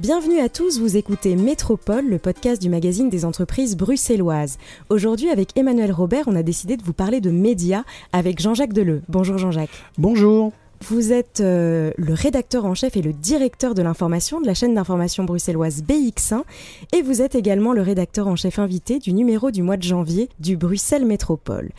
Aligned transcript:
Bienvenue 0.00 0.38
à 0.40 0.48
tous, 0.48 0.80
vous 0.80 0.96
écoutez 0.96 1.36
Métropole, 1.36 2.08
le 2.08 2.18
podcast 2.18 2.62
du 2.62 2.70
magazine 2.70 3.10
des 3.10 3.26
entreprises 3.26 3.76
bruxelloises. 3.76 4.56
Aujourd'hui, 4.88 5.28
avec 5.28 5.54
Emmanuel 5.58 5.92
Robert, 5.92 6.24
on 6.26 6.36
a 6.36 6.42
décidé 6.42 6.78
de 6.78 6.82
vous 6.82 6.94
parler 6.94 7.20
de 7.20 7.30
médias 7.30 7.84
avec 8.14 8.40
Jean-Jacques 8.40 8.72
Deleu. 8.72 9.02
Bonjour 9.10 9.36
Jean-Jacques. 9.36 9.68
Bonjour. 9.98 10.52
Vous 10.88 11.12
êtes 11.12 11.42
euh, 11.42 11.92
le 11.98 12.14
rédacteur 12.14 12.64
en 12.64 12.74
chef 12.74 12.96
et 12.96 13.02
le 13.02 13.12
directeur 13.12 13.74
de 13.74 13.82
l'information 13.82 14.40
de 14.40 14.46
la 14.46 14.54
chaîne 14.54 14.72
d'information 14.72 15.24
bruxelloise 15.24 15.82
BX1 15.82 16.44
et 16.94 17.02
vous 17.02 17.20
êtes 17.20 17.34
également 17.34 17.74
le 17.74 17.82
rédacteur 17.82 18.26
en 18.26 18.36
chef 18.36 18.58
invité 18.58 19.00
du 19.00 19.12
numéro 19.12 19.50
du 19.50 19.62
mois 19.62 19.76
de 19.76 19.82
janvier 19.82 20.30
du 20.38 20.56
Bruxelles 20.56 21.04
Métropole. 21.04 21.72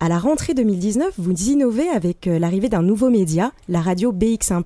À 0.00 0.08
la 0.08 0.20
rentrée 0.20 0.54
2019, 0.54 1.14
vous 1.18 1.50
innovez 1.50 1.88
avec 1.88 2.28
euh, 2.28 2.38
l'arrivée 2.38 2.68
d'un 2.68 2.82
nouveau 2.82 3.10
média, 3.10 3.50
la 3.68 3.80
radio 3.80 4.12
BX1 4.12 4.62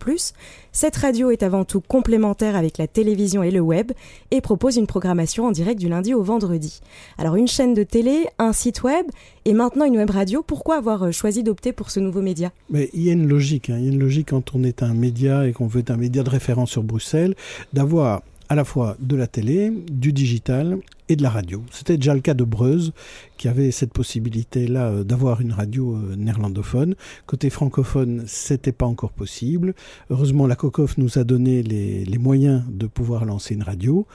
Cette 0.73 0.97
radio 0.97 1.31
est 1.31 1.43
avant 1.43 1.65
tout 1.65 1.81
complémentaire 1.81 2.55
avec 2.55 2.77
la 2.77 2.87
télévision 2.87 3.43
et 3.43 3.51
le 3.51 3.61
web 3.61 3.93
et 4.31 4.43
propose 4.43 4.77
une 4.77 4.87
programmation 4.87 5.47
en 5.47 5.51
direct 5.51 5.81
du 5.81 5.89
lundi 5.89 6.13
au 6.13 6.23
vendredi. 6.23 6.81
Alors 7.17 7.37
une 7.37 7.49
chaîne 7.49 7.73
de 7.73 7.83
télé, 7.83 8.27
un 8.39 8.53
site 8.53 8.83
web 8.83 9.07
et 9.47 9.55
maintenant 9.55 9.87
une 9.87 9.97
web 9.97 10.11
radio. 10.11 10.43
Pourquoi 10.47 10.77
avoir 10.77 11.05
euh, 11.05 11.13
choisi 11.13 11.43
d'opter 11.43 11.73
pour 11.73 11.91
ce 11.91 11.99
nouveau 11.99 12.21
média? 12.21 12.53
Il 12.71 13.03
y 13.03 13.09
a 13.09 13.15
une 13.15 13.27
logique. 13.27 13.71
Hein. 13.71 13.77
Il 13.79 13.87
y 13.87 13.89
a 13.89 13.93
une 13.93 14.01
logique 14.01 14.29
quand 14.29 14.55
on 14.55 14.63
est 14.65 14.83
un 14.83 14.93
média 14.93 15.49
et 15.49 15.55
qu'on 15.55 15.67
veut 15.67 15.81
être 15.81 15.93
un 15.93 15.97
média 15.97 16.23
de 16.23 16.29
référence 16.29 16.73
sur 16.73 16.83
Bruxelles, 16.83 17.35
d'avoir 17.73 18.21
à 18.49 18.55
la 18.55 18.65
fois 18.65 18.97
de 19.01 19.17
la 19.17 19.27
télé, 19.27 19.73
du 19.91 20.13
digital 20.13 20.79
et 21.09 21.17
de 21.17 21.23
la 21.23 21.31
radio. 21.31 21.63
C'était 21.71 21.97
déjà 21.97 22.15
le 22.15 22.21
cas 22.21 22.35
de 22.35 22.45
Breuse, 22.45 22.93
qui 23.37 23.49
avait 23.49 23.71
cette 23.71 23.93
possibilité-là 23.93 24.89
euh, 24.89 25.05
d'avoir 25.05 25.41
une 25.41 25.53
radio 25.53 25.97
euh, 25.97 26.17
néerlandophone. 26.17 26.95
Côté 27.27 27.51
francophone, 27.51 28.25
c'était 28.27 28.73
pas 28.73 28.87
encore 28.87 29.13
possible. 29.13 29.75
Heureusement, 30.11 30.47
la 30.47 30.57
COCOF 30.57 30.99
nous 30.99 31.19
a 31.19 31.25
donné 31.25 31.63
les, 31.63 32.19
moyens 32.19 32.63
de 32.69 32.87
pouvoir 32.87 33.25
lancer 33.25 33.55
une 33.55 33.63
radio. 33.63 34.07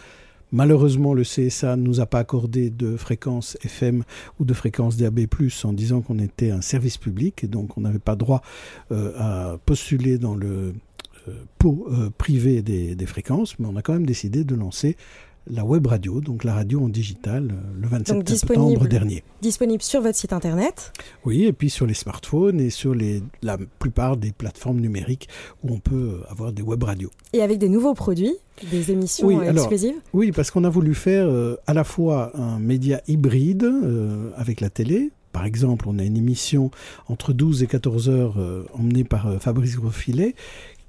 Malheureusement, 0.53 1.13
le 1.13 1.23
CSA 1.23 1.75
ne 1.75 1.81
nous 1.81 1.99
a 1.99 2.05
pas 2.05 2.19
accordé 2.19 2.69
de 2.69 2.95
fréquence 2.95 3.57
FM 3.63 4.03
ou 4.39 4.45
de 4.45 4.53
fréquence 4.53 4.95
DAB+, 4.95 5.27
en 5.65 5.73
disant 5.73 5.99
qu'on 5.99 6.19
était 6.19 6.51
un 6.51 6.61
service 6.61 6.97
public 6.97 7.43
et 7.43 7.47
donc 7.47 7.77
on 7.77 7.81
n'avait 7.81 7.99
pas 7.99 8.15
droit 8.15 8.41
euh, 8.93 9.11
à 9.17 9.57
postuler 9.65 10.17
dans 10.17 10.35
le 10.35 10.73
pour 11.57 11.87
euh, 11.89 12.09
priver 12.17 12.61
des, 12.61 13.05
fréquences, 13.05 13.57
mais 13.59 13.67
on 13.67 13.75
a 13.75 13.81
quand 13.81 13.93
même 13.93 14.05
décidé 14.05 14.43
de 14.43 14.55
lancer 14.55 14.95
la 15.49 15.63
web 15.63 15.87
radio, 15.87 16.19
donc 16.19 16.43
la 16.43 16.53
radio 16.53 16.83
en 16.83 16.89
digital, 16.89 17.51
euh, 17.51 17.81
le 17.81 17.87
27 17.87 18.29
septembre 18.29 18.85
dernier. 18.85 19.23
Disponible 19.41 19.81
sur 19.81 20.01
votre 20.01 20.17
site 20.17 20.33
internet 20.33 20.91
Oui, 21.23 21.45
et 21.45 21.53
puis 21.53 21.69
sur 21.69 21.85
les 21.85 21.93
smartphones 21.93 22.59
et 22.59 22.69
sur 22.69 22.93
les, 22.93 23.23
la 23.41 23.57
plupart 23.79 24.17
des 24.17 24.33
plateformes 24.33 24.81
numériques 24.81 25.29
où 25.63 25.73
on 25.73 25.79
peut 25.79 26.19
avoir 26.27 26.51
des 26.51 26.61
web 26.61 26.83
radios. 26.83 27.11
Et 27.31 27.41
avec 27.41 27.59
des 27.59 27.69
nouveaux 27.69 27.93
produits, 27.93 28.35
des 28.71 28.91
émissions 28.91 29.27
oui, 29.27 29.37
exclusives 29.47 29.95
Oui, 30.11 30.33
parce 30.33 30.51
qu'on 30.51 30.65
a 30.65 30.69
voulu 30.69 30.93
faire 30.93 31.29
à 31.65 31.73
la 31.73 31.85
fois 31.85 32.37
un 32.37 32.59
média 32.59 33.01
hybride 33.07 33.71
avec 34.35 34.59
la 34.59 34.69
télé, 34.69 35.11
par 35.31 35.45
exemple, 35.45 35.85
on 35.87 35.99
a 35.99 36.03
une 36.03 36.17
émission 36.17 36.71
entre 37.07 37.31
12 37.31 37.61
et 37.61 37.67
14 37.67 38.09
heures 38.09 38.35
emmenée 38.73 39.03
par 39.03 39.39
Fabrice 39.39 39.75
Grosfilet 39.75 40.33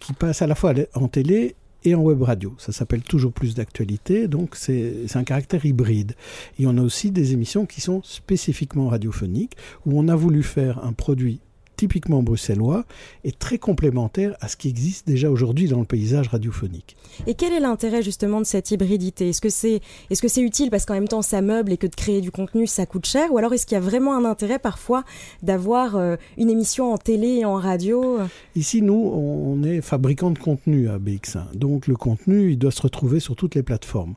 qui 0.01 0.13
passe 0.13 0.43
à 0.43 0.47
la 0.47 0.55
fois 0.55 0.75
en 0.95 1.09
télé 1.09 1.55
et 1.85 1.95
en 1.95 2.01
web 2.01 2.23
radio. 2.23 2.55
Ça 2.59 2.73
s'appelle 2.73 3.03
toujours 3.03 3.33
plus 3.33 3.55
d'actualité, 3.55 4.29
donc 4.29 4.57
c'est 4.57 5.05
un 5.15 5.25
caractère 5.25 5.65
hybride. 5.65 6.15
Et 6.59 6.67
on 6.67 6.77
a 6.77 6.83
aussi 6.83 7.11
des 7.11 7.33
émissions 7.33 7.67
qui 7.67 7.81
sont 7.81 8.03
spécifiquement 8.03 8.89
radiophoniques, 8.89 9.57
où 9.87 9.99
on 9.99 10.09
a 10.09 10.17
voulu 10.17 10.43
faire 10.43 10.85
un 10.85 10.93
produit 10.93 11.41
typiquement 11.79 12.23
bruxellois 12.23 12.85
et 13.25 13.33
très 13.33 13.57
complémentaire 13.57 14.37
à 14.41 14.49
ce 14.49 14.57
qui 14.57 14.69
existe 14.69 15.07
déjà 15.07 15.31
aujourd'hui 15.31 15.69
dans 15.69 15.79
le 15.79 15.87
paysage 15.87 16.29
radiophonique. 16.29 16.97
Et 17.27 17.35
quel 17.35 17.53
est 17.53 17.61
l'intérêt 17.61 18.03
justement 18.03 18.41
de 18.41 18.47
cette 18.47 18.71
hybridité? 18.71 19.31
Est-ce 19.31 19.41
que 19.41 19.49
c'est 19.49 19.81
est 20.11 20.15
-ce 20.15 20.29
c'est 20.29 20.43
utile 20.43 20.71
parce 20.71 20.85
qu'en 20.85 20.95
même 20.95 21.09
temps 21.09 21.23
ça 21.23 21.41
meuble 21.41 21.73
et 21.73 21.77
que 21.77 21.87
de 21.87 21.95
créer 21.95 22.21
du 22.21 22.31
contenu 22.31 22.67
ça 22.67 22.85
coûte 22.85 23.07
cher? 23.07 23.33
Ou 23.33 23.39
alors 23.39 23.55
est-ce 23.55 23.65
qu'il 23.65 23.77
y 23.77 23.79
a 23.79 23.87
vraiment 23.91 24.15
un 24.17 24.25
intérêt 24.25 24.59
parfois 24.59 25.05
d'avoir 25.43 25.97
euh, 25.97 26.17
une 26.37 26.51
émission 26.51 26.93
en 26.93 26.99
télé 26.99 27.29
et 27.41 27.45
en 27.45 27.55
radio? 27.55 28.19
Ici 28.57 28.83
nous 28.83 29.03
on 29.15 29.63
est 29.63 29.81
fabricant 29.81 30.33
de 30.33 30.39
contenu 30.39 30.89
à 30.89 30.99
BX1. 30.99 31.55
Donc 31.55 31.87
le 31.87 31.95
contenu 31.95 32.51
il 32.51 32.59
doit 32.59 32.73
se 32.73 32.83
retrouver 32.83 33.21
sur 33.21 33.37
toutes 33.37 33.55
les 33.55 33.63
plateformes. 33.63 34.17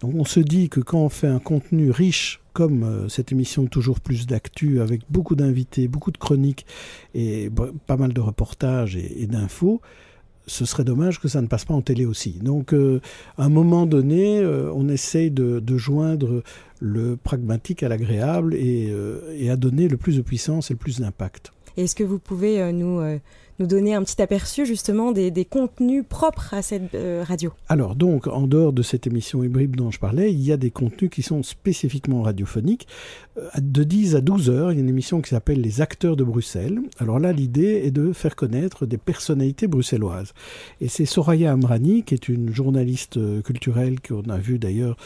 Donc 0.00 0.14
on 0.14 0.24
se 0.24 0.40
dit 0.40 0.68
que 0.68 0.80
quand 0.80 1.00
on 1.00 1.08
fait 1.08 1.26
un 1.26 1.38
contenu 1.38 1.90
riche 1.90 2.40
comme 2.52 2.82
euh, 2.82 3.08
cette 3.08 3.32
émission 3.32 3.66
Toujours 3.66 4.00
plus 4.00 4.26
d'actu 4.26 4.80
avec 4.80 5.02
beaucoup 5.10 5.36
d'invités, 5.36 5.86
beaucoup 5.88 6.10
de 6.10 6.18
chroniques 6.18 6.66
et 7.14 7.50
pas 7.86 7.96
mal 7.96 8.12
de 8.12 8.20
reportages 8.20 8.96
et, 8.96 9.26
d'infos, 9.26 9.80
ce 10.46 10.64
serait 10.64 10.84
dommage 10.84 11.20
que 11.20 11.28
ça 11.28 11.42
ne 11.42 11.46
passe 11.46 11.64
pas 11.64 11.74
en 11.74 11.82
télé 11.82 12.06
aussi. 12.06 12.32
Donc, 12.42 12.72
euh, 12.72 13.00
à 13.38 13.44
un 13.44 13.48
moment 13.48 13.86
donné, 13.86 14.40
euh, 14.40 14.72
on 14.74 14.88
essaye 14.88 15.30
de, 15.30 15.62
joindre 15.76 16.42
le 16.80 17.16
pragmatique 17.16 17.82
à 17.82 17.88
l'agréable 17.88 18.54
et, 18.54 18.92
et, 19.36 19.50
à 19.50 19.56
donner 19.56 19.86
le 19.86 19.96
plus 19.96 20.16
de 20.16 20.22
puissance 20.22 20.70
et 20.70 20.74
le 20.74 20.78
plus 20.78 21.00
d'impact. 21.00 21.52
Est-ce 21.76 21.94
que 21.94 22.04
vous 22.04 22.18
pouvez 22.18 22.72
nous 22.72 23.00
nous 23.60 23.66
donner 23.66 23.94
un 23.94 24.02
petit 24.02 24.20
aperçu 24.22 24.64
justement 24.64 25.12
des, 25.12 25.30
contenus 25.44 26.04
propres 26.08 26.54
à 26.54 26.62
cette 26.62 26.94
euh, 26.94 27.22
radio. 27.26 27.52
Alors 27.68 27.94
donc, 27.94 28.26
en 28.26 28.46
dehors 28.46 28.72
de 28.72 28.82
cette 28.82 29.06
émission 29.06 29.44
hybride 29.44 29.76
dont 29.76 29.90
je 29.90 30.00
parlais, 30.00 30.32
il 30.32 30.40
y 30.40 30.50
a 30.50 30.56
des 30.56 30.70
contenus 30.70 31.10
qui 31.10 31.22
sont 31.22 31.42
spécifiquement 31.42 32.22
radiophoniques. 32.22 32.88
Euh, 33.36 33.48
de 33.60 33.84
10 33.84 34.16
à 34.16 34.20
12 34.22 34.50
heures, 34.50 34.72
il 34.72 34.76
y 34.76 34.78
a 34.78 34.82
une 34.82 34.88
émission 34.88 35.20
qui 35.20 35.30
s'appelle 35.30 35.60
Les 35.60 35.82
acteurs 35.82 36.16
de 36.16 36.24
Bruxelles. 36.24 36.80
Alors 36.98 37.18
là, 37.18 37.32
l'idée 37.32 37.82
est 37.84 37.90
de 37.90 38.12
faire 38.12 38.34
connaître 38.34 38.86
des 38.86 38.98
personnalités 38.98 39.66
bruxelloises. 39.66 40.32
Et 40.80 40.88
c'est 40.88 41.04
Soraya 41.04 41.52
Amrani, 41.52 42.02
qui 42.02 42.14
est 42.14 42.28
une 42.28 42.54
journaliste 42.54 43.18
euh, 43.18 43.42
culturelle 43.42 44.00
qu'on 44.00 44.28
a 44.30 44.38
vue 44.38 44.58
d'ailleurs 44.58 44.96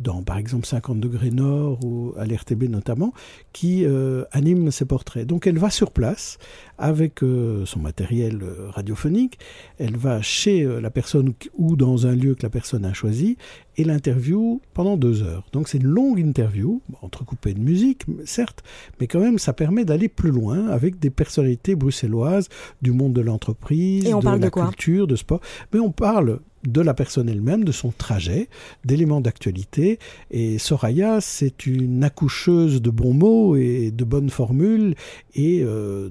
dans 0.00 0.22
par 0.22 0.38
exemple 0.38 0.66
50 0.66 0.98
degrés 0.98 1.30
nord 1.30 1.78
ou 1.84 2.14
à 2.16 2.24
l'RTB 2.24 2.64
notamment, 2.70 3.12
qui 3.52 3.84
anime 4.32 4.70
ses 4.70 4.86
portraits. 4.86 5.26
Donc 5.26 5.46
elle 5.46 5.58
va 5.58 5.68
sur 5.68 5.90
place 5.90 6.38
avec 6.78 7.20
son 7.20 7.80
matériel 7.80 7.99
euh, 8.00 8.70
radiophonique, 8.70 9.38
elle 9.78 9.96
va 9.96 10.22
chez 10.22 10.64
la 10.80 10.90
personne 10.90 11.32
ou 11.56 11.76
dans 11.76 12.06
un 12.06 12.14
lieu 12.14 12.34
que 12.34 12.42
la 12.42 12.50
personne 12.50 12.84
a 12.84 12.92
choisi 12.92 13.36
et 13.76 13.84
l'interview 13.84 14.60
pendant 14.74 14.96
deux 14.96 15.22
heures. 15.22 15.46
Donc 15.52 15.68
c'est 15.68 15.78
une 15.78 15.86
longue 15.86 16.18
interview, 16.18 16.82
entrecoupée 17.02 17.54
de 17.54 17.60
musique, 17.60 18.04
certes, 18.24 18.62
mais 19.00 19.06
quand 19.06 19.20
même 19.20 19.38
ça 19.38 19.52
permet 19.52 19.84
d'aller 19.84 20.08
plus 20.08 20.30
loin 20.30 20.68
avec 20.68 20.98
des 20.98 21.10
personnalités 21.10 21.74
bruxelloises 21.74 22.48
du 22.82 22.92
monde 22.92 23.12
de 23.12 23.20
l'entreprise, 23.20 24.04
de 24.04 24.40
la 24.40 24.50
culture, 24.50 25.06
de 25.06 25.16
sport. 25.16 25.40
Mais 25.72 25.80
on 25.80 25.90
parle 25.90 26.40
de 26.64 26.80
la 26.80 26.94
personne 26.94 27.28
elle-même, 27.28 27.64
de 27.64 27.72
son 27.72 27.90
trajet, 27.90 28.48
d'éléments 28.84 29.20
d'actualité. 29.20 29.98
Et 30.30 30.58
Soraya, 30.58 31.20
c'est 31.20 31.66
une 31.66 32.04
accoucheuse 32.04 32.82
de 32.82 32.90
bons 32.90 33.14
mots 33.14 33.56
et 33.56 33.90
de 33.90 34.04
bonnes 34.04 34.30
formules 34.30 34.94
et 35.34 35.62
euh, 35.62 36.08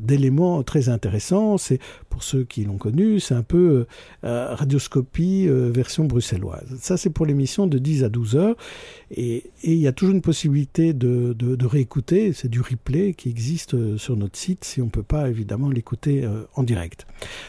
d'éléments 0.00 0.62
très 0.62 0.88
intéressants. 0.88 1.58
C'est 1.58 1.78
pour 2.08 2.22
ceux 2.22 2.44
qui 2.44 2.64
l'ont 2.64 2.78
connu, 2.78 3.20
c'est 3.20 3.34
un 3.34 3.42
peu 3.42 3.86
euh, 4.24 4.54
radioscopie 4.54 5.46
euh, 5.48 5.70
version 5.70 6.04
bruxelloise. 6.04 6.76
Ça, 6.80 6.96
c'est 6.96 7.10
pour 7.10 7.26
l'émission 7.26 7.66
de 7.66 7.78
10 7.78 8.04
à 8.04 8.08
12 8.08 8.36
heures. 8.36 8.56
Et 9.10 9.50
il 9.64 9.78
y 9.78 9.88
a 9.88 9.92
toujours 9.92 10.14
une 10.14 10.22
possibilité 10.22 10.92
de, 10.92 11.32
de 11.32 11.66
réécouter. 11.66 12.32
C'est 12.32 12.48
du 12.48 12.60
replay 12.60 13.14
qui 13.14 13.28
existe 13.28 13.96
sur 13.96 14.16
notre 14.16 14.38
site 14.38 14.64
si 14.64 14.80
on 14.80 14.86
ne 14.86 14.90
peut 14.90 15.02
pas 15.02 15.28
évidemment 15.28 15.68
l'écouter 15.68 16.28
en 16.54 16.62
direct. 16.62 17.06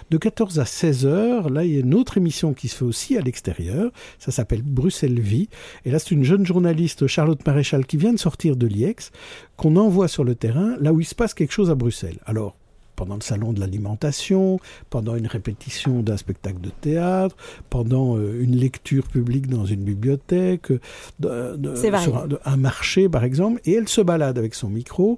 De 0.09 0.17
14 0.17 0.59
à 0.59 0.65
16 0.65 1.05
heures, 1.05 1.49
là, 1.49 1.63
il 1.63 1.73
y 1.73 1.77
a 1.77 1.81
une 1.81 1.93
autre 1.93 2.17
émission 2.17 2.53
qui 2.53 2.67
se 2.67 2.75
fait 2.75 2.85
aussi 2.85 3.17
à 3.17 3.21
l'extérieur. 3.21 3.91
Ça 4.19 4.31
s'appelle 4.31 4.63
Bruxelles 4.63 5.19
Vie. 5.19 5.49
Et 5.85 5.91
là, 5.91 5.99
c'est 5.99 6.11
une 6.11 6.23
jeune 6.23 6.45
journaliste, 6.45 7.07
Charlotte 7.07 7.45
Maréchal, 7.45 7.85
qui 7.85 7.97
vient 7.97 8.13
de 8.13 8.19
sortir 8.19 8.55
de 8.55 8.67
l'IEX, 8.67 9.11
qu'on 9.55 9.75
envoie 9.75 10.07
sur 10.07 10.23
le 10.23 10.35
terrain, 10.35 10.75
là 10.79 10.93
où 10.93 10.99
il 10.99 11.05
se 11.05 11.15
passe 11.15 11.33
quelque 11.33 11.53
chose 11.53 11.69
à 11.69 11.75
Bruxelles. 11.75 12.19
Alors, 12.25 12.55
pendant 13.01 13.15
le 13.15 13.21
salon 13.21 13.51
de 13.51 13.59
l'alimentation, 13.59 14.59
pendant 14.91 15.15
une 15.15 15.25
répétition 15.25 16.03
d'un 16.03 16.17
spectacle 16.17 16.61
de 16.61 16.69
théâtre, 16.69 17.35
pendant 17.71 18.15
euh, 18.15 18.43
une 18.43 18.55
lecture 18.55 19.07
publique 19.07 19.47
dans 19.47 19.65
une 19.65 19.81
bibliothèque, 19.81 20.71
de, 21.19 21.75
sur 21.75 22.15
un, 22.15 22.29
un, 22.45 22.57
marché 22.57 23.09
par 23.09 23.23
exemple, 23.23 23.59
et 23.65 23.73
elle 23.73 23.89
se 23.89 24.01
balade 24.01 24.37
avec 24.37 24.53
son 24.53 24.69
micro 24.69 25.17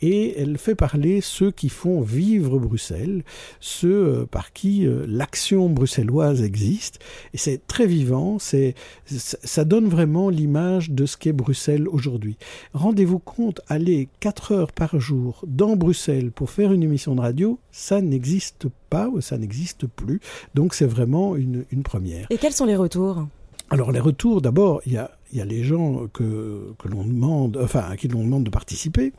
et 0.00 0.38
elle 0.38 0.58
fait 0.58 0.74
parler 0.74 1.20
ceux 1.20 1.50
qui 1.50 1.68
font 1.68 2.00
vivre 2.00 2.58
Bruxelles, 2.58 3.22
ceux 3.60 4.06
euh, 4.06 4.26
par 4.26 4.52
qui 4.52 4.86
euh, 4.86 5.06
l'action 5.08 5.68
bruxelloise 5.68 6.42
existe. 6.42 6.98
Et 7.32 7.38
c'est 7.38 7.66
très 7.66 7.86
vivant, 7.86 8.38
c'est, 8.38 8.74
ça 9.06 9.64
donne 9.64 9.86
vraiment 9.86 10.28
l'image 10.28 10.90
de 10.90 11.06
ce 11.06 11.16
qu'est 11.16 11.32
Bruxelles 11.32 11.88
aujourd'hui. 11.88 12.36
Rendez-vous 12.72 13.18
compte, 13.18 13.60
aller 13.68 14.08
4 14.20 14.52
heures 14.52 14.72
par 14.72 14.98
jour 15.00 15.42
dans 15.46 15.76
Bruxelles 15.76 16.30
pour 16.30 16.50
faire 16.50 16.72
une 16.72 16.82
émission 16.82 17.14
de 17.14 17.20
radio, 17.20 17.58
ça 17.70 18.00
n'existe 18.00 18.66
pas 18.90 19.08
ou 19.08 19.20
ça 19.20 19.38
n'existe 19.38 19.86
plus. 19.86 20.20
Donc 20.54 20.74
c'est 20.74 20.86
vraiment 20.86 21.36
une, 21.36 21.64
une 21.70 21.82
première. 21.82 22.26
Et 22.30 22.38
quels 22.38 22.52
sont 22.52 22.66
les 22.66 22.76
retours? 22.76 23.26
Alors 23.70 23.92
les 23.92 24.00
retours, 24.00 24.42
d'abord, 24.42 24.82
il 24.86 24.92
y 24.92 24.98
a, 24.98 25.10
il 25.34 25.38
y 25.38 25.40
a 25.40 25.44
les 25.44 25.64
gens 25.64 26.06
que, 26.12 26.72
que 26.78 26.88
l'on 26.88 27.04
demande, 27.04 27.58
enfin, 27.60 27.80
à 27.80 27.96
qui 27.96 28.06
l'on 28.06 28.22
demande 28.22 28.44
de 28.44 28.50
participer. 28.50 29.12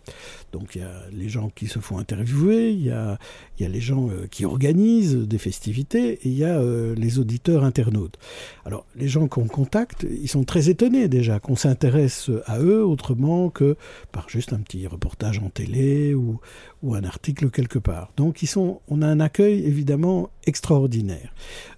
Donc 0.53 0.75
il 0.75 0.81
y 0.81 0.83
a 0.83 1.03
les 1.12 1.27
gens 1.27 1.50
qui 1.53 1.67
se 1.67 1.79
font 1.79 1.97
interviewer, 1.97 2.71
il 2.71 2.85
y 2.85 2.89
a, 2.89 3.19
il 3.59 3.63
y 3.63 3.65
a 3.65 3.69
les 3.69 3.81
gens 3.81 4.09
euh, 4.09 4.25
qui 4.31 4.45
organisent 4.45 5.17
des 5.17 5.38
festivités, 5.38 6.13
et 6.13 6.29
il 6.29 6.38
y 6.38 6.45
a 6.45 6.57
euh, 6.57 6.95
les 6.95 7.19
auditeurs 7.19 7.65
internautes. 7.65 8.17
Alors 8.63 8.85
les 8.95 9.09
gens 9.09 9.27
qu'on 9.27 9.47
contacte, 9.47 10.07
ils 10.09 10.29
sont 10.29 10.45
très 10.45 10.69
étonnés 10.69 11.09
déjà 11.09 11.39
qu'on 11.39 11.57
s'intéresse 11.57 12.31
à 12.45 12.59
eux 12.59 12.85
autrement 12.85 13.50
que 13.50 13.75
par 14.13 14.29
juste 14.29 14.53
un 14.53 14.59
petit 14.59 14.88
reportage 14.88 15.39
en 15.39 15.50
télé 15.50 16.13
ou, 16.13 16.39
ou 16.81 16.95
un 16.95 17.03
article 17.03 17.50
quelque 17.50 17.79
part. 17.79 18.13
Donc 18.15 18.41
ils 18.41 18.47
sont, 18.47 18.79
on 18.88 19.01
a 19.01 19.07
un 19.07 19.19
accueil 19.19 19.65
évidemment 19.65 20.29
extraordinaire. 20.45 21.33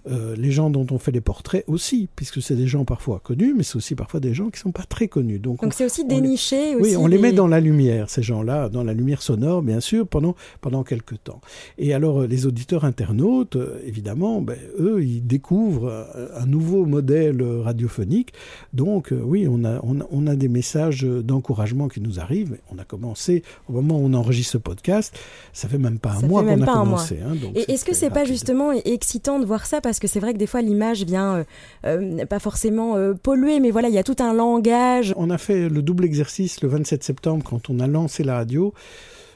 Euh, 0.08 0.36
les 0.36 0.52
gens 0.52 0.70
dont 0.70 0.86
on 0.90 0.98
fait 0.98 1.10
les 1.12 1.20
portraits 1.20 1.64
aussi, 1.66 2.08
puisque 2.14 2.40
c'est 2.40 2.56
des 2.56 2.66
gens 2.66 2.84
parfois 2.84 3.20
connus, 3.20 3.54
mais 3.54 3.62
c'est 3.62 3.76
aussi 3.76 3.94
parfois 3.94 4.20
des 4.20 4.27
gens 4.34 4.50
qui 4.50 4.60
sont 4.60 4.72
pas 4.72 4.84
très 4.84 5.08
connus. 5.08 5.38
Donc 5.38 5.60
c'est 5.72 5.84
aussi 5.84 6.04
déniché. 6.04 6.74
Oui, 6.76 6.96
on 6.96 7.06
les 7.06 7.18
met 7.18 7.32
dans 7.32 7.46
la 7.46 7.60
lumière, 7.60 8.10
ces 8.10 8.22
gens-là, 8.22 8.68
dans 8.68 8.84
la 8.84 8.92
lumière 8.92 9.22
sonore, 9.22 9.62
bien 9.62 9.80
sûr, 9.80 10.06
pendant 10.06 10.34
pendant 10.60 10.84
quelques 10.84 11.22
temps. 11.22 11.40
Et 11.78 11.94
alors 11.94 12.22
les 12.22 12.46
auditeurs 12.46 12.84
internautes, 12.84 13.56
euh, 13.56 13.80
évidemment, 13.86 14.40
ben, 14.40 14.58
eux, 14.78 15.02
ils 15.02 15.26
découvrent 15.26 15.88
euh, 15.88 16.28
un 16.36 16.46
nouveau 16.46 16.84
modèle 16.84 17.42
radiophonique. 17.42 18.32
Donc 18.72 19.12
oui, 19.12 19.46
on 19.48 19.64
a 19.64 19.80
on 19.82 20.00
a, 20.00 20.06
on 20.10 20.26
a 20.26 20.36
des 20.36 20.48
messages 20.48 21.02
d'encouragement 21.02 21.88
qui 21.88 22.00
nous 22.00 22.20
arrivent. 22.20 22.58
On 22.72 22.78
a 22.78 22.84
commencé 22.84 23.42
au 23.68 23.72
moment 23.72 23.98
où 23.98 24.04
on 24.04 24.14
enregistre 24.14 24.52
ce 24.52 24.58
podcast, 24.58 25.18
ça 25.52 25.68
fait 25.68 25.78
même 25.78 25.98
pas 25.98 26.12
un 26.12 26.26
mois 26.26 26.42
qu'on 26.42 26.62
a 26.62 26.66
commencé. 26.66 27.18
Hein, 27.24 27.34
et 27.54 27.72
est-ce 27.72 27.84
que 27.84 27.94
c'est 27.94 28.10
pas 28.10 28.24
justement 28.24 28.72
excitant 28.72 29.38
de 29.38 29.44
voir 29.44 29.66
ça? 29.66 29.80
Parce 29.80 29.98
que 29.98 30.06
c'est 30.06 30.20
vrai 30.20 30.32
que 30.32 30.38
des 30.38 30.46
fois 30.46 30.62
l'image 30.62 31.04
vient 31.04 31.36
euh, 31.36 31.44
euh, 31.86 32.26
pas 32.26 32.38
forcément 32.38 32.96
euh, 32.96 33.14
polluer, 33.14 33.60
mais 33.60 33.70
voilà, 33.70 33.88
il 33.88 33.94
y 33.94 33.98
a 33.98 34.02
tout 34.02 34.16
un 34.20 34.32
langage. 34.32 35.14
On 35.16 35.30
a 35.30 35.38
fait 35.38 35.68
le 35.68 35.82
double 35.82 36.04
exercice 36.04 36.62
le 36.62 36.68
27 36.68 37.02
septembre 37.02 37.44
quand 37.48 37.70
on 37.70 37.80
a 37.80 37.86
lancé 37.86 38.24
la 38.24 38.34
radio. 38.34 38.72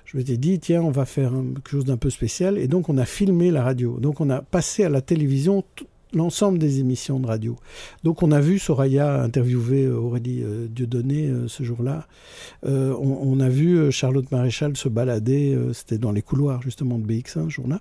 Je 0.05 0.17
m'étais 0.17 0.37
dit, 0.37 0.59
tiens, 0.59 0.83
on 0.83 0.91
va 0.91 1.05
faire 1.05 1.33
quelque 1.55 1.71
chose 1.71 1.85
d'un 1.85 1.97
peu 1.97 2.11
spécial. 2.11 2.59
Et 2.59 2.69
donc, 2.69 2.89
on 2.89 2.99
a 2.99 3.05
filmé 3.05 3.51
la 3.51 3.63
radio. 3.63 3.99
Donc, 3.99 4.21
on 4.21 4.29
a 4.31 4.43
passé 4.43 4.85
à 4.85 4.89
la 4.89 5.01
télévision 5.01 5.65
l'ensemble 6.15 6.59
des 6.59 6.81
émissions 6.81 7.21
de 7.21 7.27
radio. 7.27 7.57
Donc 8.03 8.23
on 8.23 8.33
a 8.33 8.41
vu 8.41 8.59
Soraya 8.59 9.23
interviewer 9.23 9.89
Aurélie 9.89 10.45
Dieudonné 10.69 11.33
ce 11.47 11.63
jour-là. 11.63 12.07
on, 12.65 13.41
a 13.41 13.49
vu 13.49 13.91
Charlotte 13.91 14.31
Maréchal 14.31 14.77
se 14.77 14.91
balader, 14.91 15.59
c'était 15.73 15.97
dans 15.97 16.13
les 16.13 16.21
couloirs 16.21 16.61
justement 16.61 16.99
de 16.99 17.07
BX1 17.07 17.45
ce 17.45 17.49
jour-là. 17.49 17.81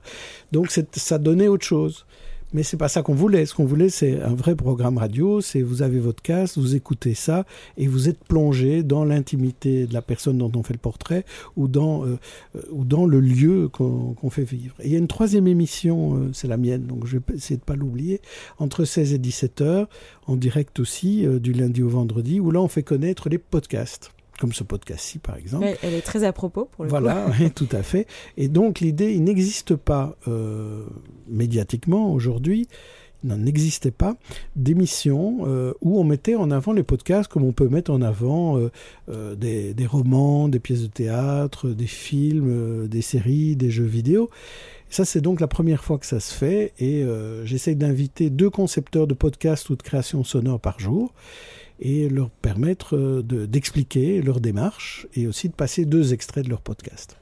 Donc 0.54 0.72
ça 0.94 1.18
donnait 1.18 1.50
autre 1.50 1.66
chose. 1.66 2.06
Mais 2.54 2.64
c'est 2.64 2.78
pas 2.78 2.90
ça 2.90 3.02
qu'on 3.02 3.14
voulait. 3.14 3.46
Ce 3.46 3.56
qu'on 3.56 3.66
voulait, 3.66 3.90
c'est 3.90 4.22
un 4.22 4.34
vrai 4.34 4.56
programme 4.56 4.98
radio. 4.98 5.40
C'est 5.40 5.62
vous 5.62 5.82
avez 5.82 6.00
votre 6.00 6.22
casque, 6.22 6.58
vous 6.58 6.76
écoutez 6.76 7.14
ça 7.14 7.46
et 7.78 7.88
vous 7.88 8.10
êtes 8.10 8.22
plongé 8.24 8.84
dans 8.84 9.06
l'intimité 9.06 9.88
de 9.88 9.94
la 9.94 10.02
personne 10.02 10.38
dont 10.38 10.52
on 10.56 10.64
fait 10.64 10.74
le 10.74 10.80
portrait 10.80 11.24
ou 11.56 11.68
dans 11.70 12.06
euh, 12.06 12.20
euh, 12.56 12.62
ou 12.72 12.84
dans 12.84 13.06
le 13.06 13.22
lieu 13.22 13.70
qu'on 13.70 14.30
fait 14.30 14.44
vivre. 14.44 14.76
Et 14.82 14.88
il 14.88 14.92
y 14.92 14.96
a 14.96 15.00
une 15.00 15.08
troisième 15.08 15.48
émission, 15.48 16.18
euh, 16.18 16.30
c'est 16.34 16.48
la 16.48 16.58
mienne, 16.58 16.84
donc 16.84 17.06
je 17.06 17.18
vais 17.18 17.24
essayer 17.36 17.58
de 17.58 17.64
pas 17.64 17.76
l'oublier, 17.76 18.22
entre 18.60 18.84
16 18.84 19.14
et 19.14 19.18
17 19.18 19.62
heures, 19.62 19.88
en 20.28 20.36
direct 20.36 20.80
aussi, 20.80 21.26
du 21.40 21.54
lundi 21.54 21.82
au 21.84 21.90
vendredi, 21.90 22.40
où 22.40 22.52
là 22.52 22.62
on 22.62 22.68
fait 22.68 22.84
connaître 22.84 23.30
les 23.30 23.38
podcasts 23.38 24.12
comme 24.42 24.54
ce 24.54 24.64
podcast-ci 24.64 25.20
par 25.20 25.38
exemple. 25.38 25.68
elle 25.84 25.94
est 25.94 26.02
très 26.02 26.24
à 26.24 26.34
propos 26.34 26.66
pour 26.66 26.84
le 26.84 26.90
Voilà, 26.90 27.28
tout 27.56 27.70
à 27.72 27.84
fait. 27.84 28.08
Et 28.38 28.48
donc 28.48 28.80
l'idée, 28.80 29.12
il 29.14 29.24
n'existe 29.24 29.76
pas 29.76 30.16
euh, 30.28 30.84
médiatiquement 31.28 32.12
aujourd'hui, 32.12 32.68
il 33.24 33.30
n'en 33.30 33.46
existait 33.46 33.92
pas 33.92 34.18
d'émissions 34.56 35.42
euh, 35.44 35.74
où 35.82 36.00
on 36.00 36.04
mettait 36.04 36.34
en 36.34 36.50
avant 36.50 36.74
les 36.74 36.82
podcasts 36.82 37.32
comme 37.32 37.44
on 37.44 37.52
peut 37.52 37.70
mettre 37.70 37.92
en 37.92 38.02
avant 38.02 38.58
euh, 38.58 39.36
des, 39.36 39.76
des, 39.76 39.86
romans, 39.86 40.50
des 40.50 40.60
pièces 40.60 40.82
de 40.82 40.88
théâtre, 40.88 41.70
des 41.70 41.86
films, 41.86 42.88
des 42.88 43.04
séries, 43.04 43.56
des 43.56 43.70
jeux 43.70 43.86
vidéo. 43.86 44.32
Ça, 44.90 45.06
c'est 45.06 45.22
donc 45.22 45.40
la 45.40 45.48
première 45.48 45.84
fois 45.84 46.00
que 46.00 46.08
ça 46.08 46.20
se 46.20 46.34
fait 46.34 46.74
et 46.80 47.06
j'essaie 47.46 47.76
d'inviter 47.76 48.32
deux 48.32 48.50
concepteurs 48.50 49.06
de 49.06 49.14
podcasts 49.14 49.70
ou 49.70 49.76
de 49.76 49.84
création 49.84 50.24
sonore 50.24 50.60
par 50.60 50.80
jour 50.80 51.14
et 51.82 52.10
leur 52.10 52.30
permettre 52.30 52.96
euh, 52.96 53.22
d'expliquer 53.24 54.22
leur 54.22 54.40
démarche 54.40 55.08
et 55.16 55.28
aussi 55.28 55.50
de 55.50 55.54
passer 55.54 55.86
deux 55.86 56.14
extraits 56.14 56.46
de 56.46 56.50
leur 56.50 56.62
podcast. 56.62 57.18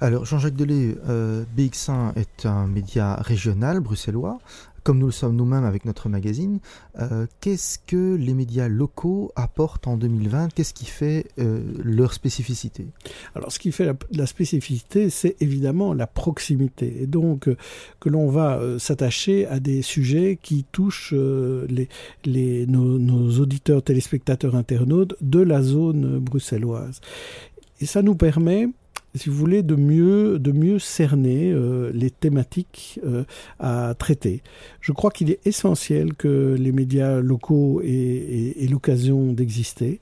Alors 0.00 0.24
Jean-Jacques 0.24 0.54
Delay, 0.54 0.96
euh, 1.08 1.44
BX1 1.56 2.12
est 2.14 2.46
un 2.46 2.68
média 2.68 3.16
régional 3.16 3.80
bruxellois 3.80 4.38
comme 4.82 4.98
nous 4.98 5.06
le 5.06 5.12
sommes 5.12 5.36
nous-mêmes 5.36 5.64
avec 5.64 5.84
notre 5.84 6.08
magazine, 6.08 6.60
euh, 7.00 7.26
qu'est-ce 7.40 7.78
que 7.78 8.14
les 8.14 8.34
médias 8.34 8.68
locaux 8.68 9.32
apportent 9.36 9.86
en 9.86 9.96
2020 9.96 10.52
Qu'est-ce 10.54 10.74
qui 10.74 10.86
fait 10.86 11.26
euh, 11.38 11.60
leur 11.82 12.12
spécificité? 12.12 12.86
Alors, 13.34 13.52
ce 13.52 13.58
qui 13.58 13.72
fait 13.72 13.90
la, 14.12 14.26
spécificité, 14.26 15.10
c'est 15.10 15.36
évidemment 15.40 15.94
la 15.94 16.06
proximité. 16.06 17.02
Et 17.02 17.06
donc, 17.06 17.48
euh, 17.48 17.56
que 18.00 18.08
l'on 18.08 18.28
va 18.28 18.60
s'attacher 18.78 19.46
à 19.46 19.60
des 19.60 19.82
sujets 19.82 20.38
qui 20.40 20.64
touchent 20.64 21.14
les, 21.14 22.66
nos 22.66 23.40
auditeurs, 23.40 23.82
téléspectateurs, 23.82 24.54
internautes 24.54 25.16
de 25.20 25.40
la 25.40 25.62
zone 25.62 26.18
bruxelloise. 26.18 27.00
Et 27.80 27.86
ça 27.86 28.02
nous 28.02 28.14
permet 28.14 28.68
si 29.14 29.28
vous 29.28 29.36
voulez, 29.36 29.62
de 29.62 29.74
mieux, 29.74 30.38
de 30.38 30.52
mieux 30.52 30.78
cerner 30.78 31.52
euh, 31.52 31.90
les 31.94 32.10
thématiques 32.10 33.00
euh, 33.04 33.24
à 33.58 33.94
traiter. 33.98 34.42
Je 34.80 34.92
crois 34.92 35.10
qu'il 35.10 35.30
est 35.30 35.46
essentiel 35.46 36.14
que 36.14 36.56
les 36.58 36.72
médias 36.72 37.20
locaux 37.20 37.80
aient, 37.82 38.54
l'occasion 38.70 39.32
d'exister, 39.32 40.00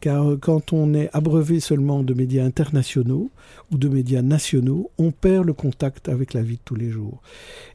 car 0.00 0.36
quand 0.40 0.72
on 0.72 0.94
est 0.94 1.10
abreuvé 1.12 1.60
seulement 1.60 2.02
de 2.02 2.14
médias 2.14 2.44
internationaux 2.44 3.30
ou 3.72 3.78
de 3.78 3.88
médias 3.88 4.22
nationaux, 4.22 4.90
on 4.98 5.10
perd 5.10 5.46
le 5.46 5.52
contact 5.52 6.08
avec 6.08 6.34
la 6.34 6.42
vie 6.42 6.56
de 6.56 6.62
tous 6.64 6.76
les 6.76 6.90
jours. 6.90 7.22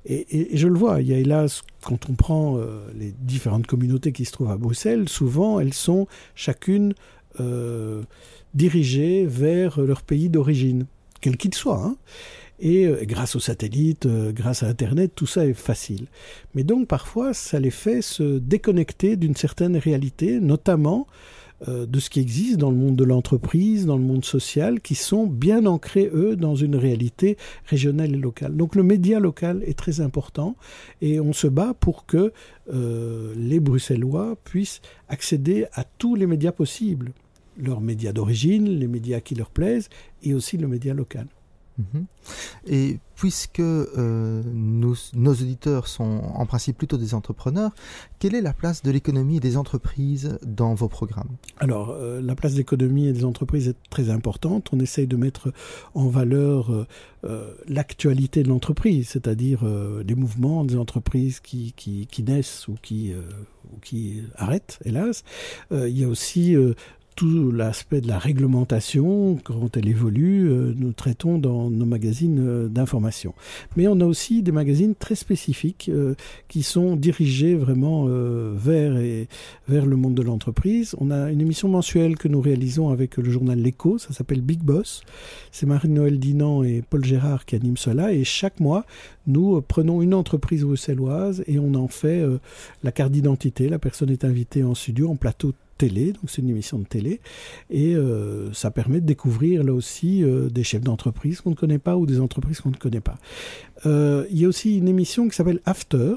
Et, 0.06 0.54
et, 0.54 0.58
je 0.58 0.68
le 0.68 0.78
vois, 0.78 1.02
il 1.02 1.08
y 1.08 1.14
a 1.14 1.18
hélas, 1.18 1.64
quand 1.84 2.10
on 2.10 2.14
prend 2.14 2.58
euh, 2.58 2.88
les 2.98 3.14
différentes 3.20 3.68
communautés 3.68 4.12
qui 4.12 4.26
se 4.26 4.32
trouvent 4.32 4.52
à 4.52 4.58
Bruxelles, 4.58 5.10
souvent 5.10 5.60
elles 5.60 5.74
sont 5.74 6.08
chacune 6.36 6.94
dirigés 8.54 9.26
vers 9.26 9.80
leur 9.82 10.02
pays 10.02 10.30
d'origine, 10.30 10.86
quel 11.22 11.38
qu'il 11.38 11.54
soit. 11.54 11.84
Hein. 11.84 11.96
Et 12.60 12.86
euh, 12.86 13.04
grâce 13.04 13.36
aux 13.36 13.40
satellites, 13.40 14.06
euh, 14.06 14.32
grâce 14.32 14.64
à 14.64 14.68
Internet, 14.68 15.14
tout 15.16 15.28
ça 15.28 15.46
est 15.46 15.54
facile. 15.54 16.08
Mais 16.56 16.64
donc 16.64 16.88
parfois, 16.88 17.34
ça 17.34 17.60
les 17.60 17.72
fait 17.72 18.02
se 18.02 18.38
déconnecter 18.38 19.16
d'une 19.16 19.36
certaine 19.36 19.78
réalité, 19.78 20.40
notamment 20.42 21.08
euh, 21.68 21.86
de 21.86 22.00
ce 22.00 22.10
qui 22.10 22.20
existe 22.20 22.58
dans 22.58 22.70
le 22.70 22.76
monde 22.76 22.98
de 22.98 23.04
l'entreprise, 23.06 23.86
dans 23.86 23.96
le 23.96 24.04
monde 24.04 24.26
social, 24.26 24.82
qui 24.82 24.96
sont 24.96 25.26
bien 25.26 25.66
ancrés, 25.66 26.10
eux, 26.14 26.36
dans 26.36 26.56
une 26.56 26.76
réalité 26.76 27.38
régionale 27.66 28.14
et 28.14 28.18
locale. 28.18 28.58
Donc 28.58 28.76
le 28.76 28.84
média 28.84 29.20
local 29.20 29.64
est 29.66 29.78
très 29.78 30.02
important 30.02 30.58
et 31.02 31.22
on 31.22 31.34
se 31.34 31.48
bat 31.48 31.74
pour 31.80 32.06
que 32.06 32.34
les 33.36 33.60
Bruxellois 33.60 34.38
puissent 34.44 34.82
accéder 35.08 35.66
à 35.74 35.84
tous 35.84 36.14
les 36.14 36.28
médias 36.28 36.52
possibles 36.52 37.14
leurs 37.60 37.82
médias 37.82 38.14
d'origine, 38.14 38.66
les 38.66 38.88
médias 38.88 39.20
qui 39.20 39.36
leur 39.36 39.50
plaisent, 39.50 39.90
et 40.24 40.34
aussi 40.34 40.58
le 40.58 40.68
média 40.68 40.94
local. 40.94 41.28
Mhm. 41.80 42.06
Et 42.68 43.00
puisque 43.16 43.60
euh, 43.60 44.44
nos, 44.54 44.96
auditeurs 45.16 45.88
sont 45.88 46.22
en 46.34 46.46
principe 46.46 46.78
plutôt 46.78 46.98
des 46.98 47.14
entrepreneurs, 47.14 47.72
quelle 48.20 48.36
est 48.36 48.42
la 48.42 48.54
place 48.54 48.84
de 48.84 48.92
l'économie 48.92 49.38
et 49.38 49.40
des 49.40 49.56
entreprises 49.56 50.38
dans 50.46 50.74
vos 50.74 50.90
programmes? 50.90 51.30
Alors, 51.58 51.92
euh, 51.92 52.22
la 52.22 52.36
place 52.36 52.54
de 52.54 52.58
l'économie 52.58 53.08
et 53.08 53.14
des 53.14 53.24
entreprises 53.24 53.70
est 53.70 53.78
très 53.90 54.10
importante. 54.10 54.70
On 54.74 54.80
essaye 54.80 55.08
de 55.08 55.16
mettre 55.16 55.54
en 55.96 56.08
valeur 56.08 56.70
euh, 57.24 57.54
l'actualité 57.68 58.44
de 58.44 58.50
l'entreprise, 58.50 59.10
c'est-à-dire 59.10 59.64
les 59.66 60.16
mouvements 60.16 60.66
des 60.66 60.78
entreprises 60.78 61.40
qui, 61.40 61.74
qui, 61.76 62.08
qui 62.08 62.24
naissent 62.24 62.68
ou 62.68 62.76
qui, 62.82 63.14
ou 63.74 63.80
qui 63.80 64.24
arrêtent, 64.36 64.80
hélas. 64.86 65.24
il 65.72 65.98
y 65.98 66.04
a 66.04 66.08
aussi 66.08 66.56
tout 67.20 67.52
l'aspect 67.52 68.00
de 68.00 68.08
la 68.08 68.18
réglementation, 68.18 69.38
quand 69.44 69.76
elle 69.76 69.90
évolue, 69.90 70.50
euh, 70.50 70.74
nous 70.78 70.94
traitons 70.94 71.38
dans 71.38 71.70
nos 71.70 71.86
magazines 71.86 72.40
euh, 72.40 72.68
d'information. 72.70 73.34
Mais 73.76 73.90
on 73.90 74.00
a 74.00 74.06
aussi 74.06 74.42
des 74.42 74.54
magazines 74.54 74.96
très 74.96 75.16
spécifiques 75.16 75.92
euh, 75.94 76.16
qui 76.48 76.64
sont 76.64 76.96
dirigés 76.96 77.56
vraiment 77.56 78.06
vers, 78.06 78.98
et, 78.98 79.28
vers 79.68 79.86
le 79.86 79.98
monde 79.98 80.16
de 80.16 80.22
l'entreprise. 80.22 80.96
On 80.98 81.12
a 81.12 81.30
une 81.30 81.42
émission 81.42 81.68
mensuelle 81.68 82.16
que 82.16 82.30
nous 82.30 82.40
réalisons 82.40 82.88
avec 82.88 83.18
le 83.18 83.30
journal 83.30 83.60
L'Echo, 83.60 83.98
ça 83.98 84.14
s'appelle 84.14 84.40
Big 84.40 84.62
Boss. 84.62 85.02
C'est 85.52 85.66
Marie-Noël 85.66 86.20
Dinan 86.20 86.64
et 86.64 86.82
Paul 86.90 87.04
Gérard 87.04 87.46
qui 87.46 87.58
animent 87.58 87.76
cela. 87.76 88.14
Et 88.14 88.24
chaque 88.24 88.62
mois, 88.62 88.86
nous 89.28 89.60
prenons 89.60 90.02
une 90.02 90.14
entreprise 90.14 90.64
bruxelloise 90.64 91.44
et 91.48 91.60
on 91.60 91.74
en 91.74 91.90
fait 91.90 92.24
la 92.82 92.94
carte 92.94 93.12
d'identité. 93.12 93.68
La 93.68 93.80
personne 93.80 94.10
est 94.10 94.24
invitée 94.24 94.64
en 94.64 94.74
studio, 94.74 95.10
en 95.10 95.18
plateau 95.18 95.54
donc 95.88 96.28
c'est 96.28 96.42
une 96.42 96.50
émission 96.50 96.78
de 96.78 96.84
télé, 96.84 97.22
et 97.70 97.96
euh, 97.96 98.52
ça 98.54 98.70
permet 98.70 99.00
de 99.00 99.06
découvrir 99.06 99.64
là 99.64 99.74
aussi 99.74 100.24
euh, 100.24 100.50
des 100.50 100.64
chefs 100.64 100.82
d'entreprise 100.82 101.40
qu'on 101.42 101.52
ne 101.52 101.56
connaît 101.56 101.80
pas 101.80 101.96
ou 101.96 102.06
des 102.06 102.20
entreprises 102.20 102.60
qu'on 102.60 102.72
ne 102.72 102.76
connaît 102.76 103.00
pas. 103.00 103.18
Euh, 103.86 104.26
il 104.30 104.40
y 104.40 104.46
a 104.46 104.48
aussi 104.48 104.78
une 104.78 104.90
émission 104.90 105.30
qui 105.30 105.36
s'appelle 105.36 105.62
After, 105.66 106.16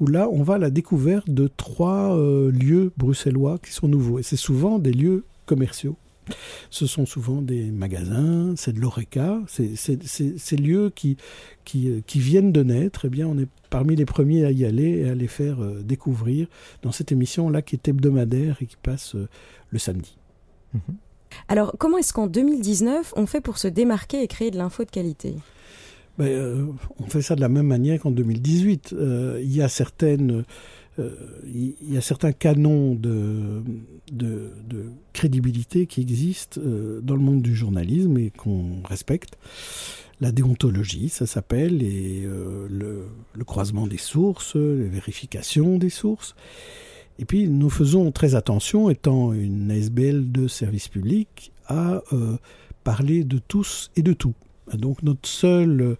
où 0.00 0.06
là 0.06 0.28
on 0.30 0.42
va 0.42 0.54
à 0.54 0.58
la 0.58 0.70
découverte 0.70 1.28
de 1.28 1.48
trois 1.48 2.16
lieux 2.16 2.92
bruxellois 2.96 3.58
qui 3.58 3.72
sont 3.72 3.88
nouveaux, 3.88 4.18
et 4.18 4.22
c'est 4.22 4.36
souvent 4.36 4.78
des 4.78 4.92
lieux 4.92 5.24
commerciaux. 5.46 5.96
Ce 6.70 6.86
sont 6.86 7.06
souvent 7.06 7.42
des 7.42 7.70
magasins, 7.70 8.54
c'est 8.56 8.72
de 8.72 8.80
l'ORECA, 8.80 9.40
c'est 9.46 9.76
ces 9.76 10.56
lieux 10.56 10.90
qui, 10.94 11.16
qui, 11.64 12.02
qui, 12.06 12.20
viennent 12.20 12.52
de 12.52 12.62
naître, 12.62 13.06
eh 13.06 13.08
bien 13.08 13.26
on 13.26 13.38
est 13.38 13.48
parmi 13.70 13.96
les 13.96 14.04
premiers 14.04 14.44
à 14.44 14.50
y 14.50 14.64
aller 14.64 14.98
et 14.98 15.10
à 15.10 15.14
les 15.14 15.28
faire 15.28 15.62
euh, 15.62 15.80
découvrir 15.82 16.48
dans 16.82 16.92
cette 16.92 17.12
émission-là 17.12 17.62
qui 17.62 17.76
est 17.76 17.88
hebdomadaire 17.88 18.58
et 18.60 18.66
qui 18.66 18.76
passe 18.76 19.14
euh, 19.14 19.28
le 19.70 19.78
samedi. 19.78 20.18
Mhm. 20.74 20.80
Alors, 21.48 21.76
comment 21.78 21.96
est-ce 21.98 22.12
qu'en 22.12 22.26
2019, 22.26 23.14
on 23.16 23.26
fait 23.26 23.40
pour 23.40 23.58
se 23.58 23.68
démarquer 23.68 24.22
et 24.22 24.26
créer 24.26 24.50
de 24.50 24.58
l'info 24.58 24.84
de 24.84 24.90
qualité? 24.90 25.36
Ben, 26.18 26.26
euh, 26.26 26.66
On 26.98 27.06
fait 27.06 27.22
ça 27.22 27.36
de 27.36 27.40
la 27.40 27.48
même 27.48 27.66
manière 27.66 28.00
qu'en 28.00 28.10
2018. 28.10 28.94
il 29.40 29.56
y 29.56 29.62
a 29.62 29.68
certaines... 29.68 30.44
il 31.46 31.74
y 31.92 31.96
a 31.96 32.00
certains 32.00 32.32
canons 32.32 32.94
de, 32.94 33.62
crédibilité 35.12 35.86
qui 35.86 36.00
existent 36.00 36.60
dans 37.02 37.14
le 37.14 37.22
monde 37.22 37.42
du 37.42 37.54
journalisme 37.54 38.16
et 38.18 38.30
qu'on 38.30 38.82
respecte 38.84 39.36
la 40.20 40.32
déontologie, 40.32 41.08
ça 41.08 41.26
s'appelle, 41.26 41.82
et 41.82 42.22
euh, 42.24 42.66
le, 42.68 43.44
croisement 43.44 43.86
des 43.86 43.96
sources, 43.96 44.54
les 44.54 44.88
vérifications 44.88 45.78
des 45.78 45.88
sources. 45.88 46.34
Et 47.18 47.24
puis 47.24 47.48
nous 47.48 47.70
faisons 47.70 48.12
très 48.12 48.34
attention, 48.34 48.90
étant 48.90 49.32
une 49.32 49.70
ASBL 49.70 50.30
de 50.30 50.46
service 50.46 50.88
public, 50.88 51.52
à 51.66 52.02
euh, 52.12 52.36
parler 52.84 53.24
de 53.24 53.38
tous 53.38 53.90
et 53.96 54.02
de 54.02 54.12
tout. 54.12 54.34
Donc 54.74 55.02
notre 55.02 55.28
seul, 55.28 55.96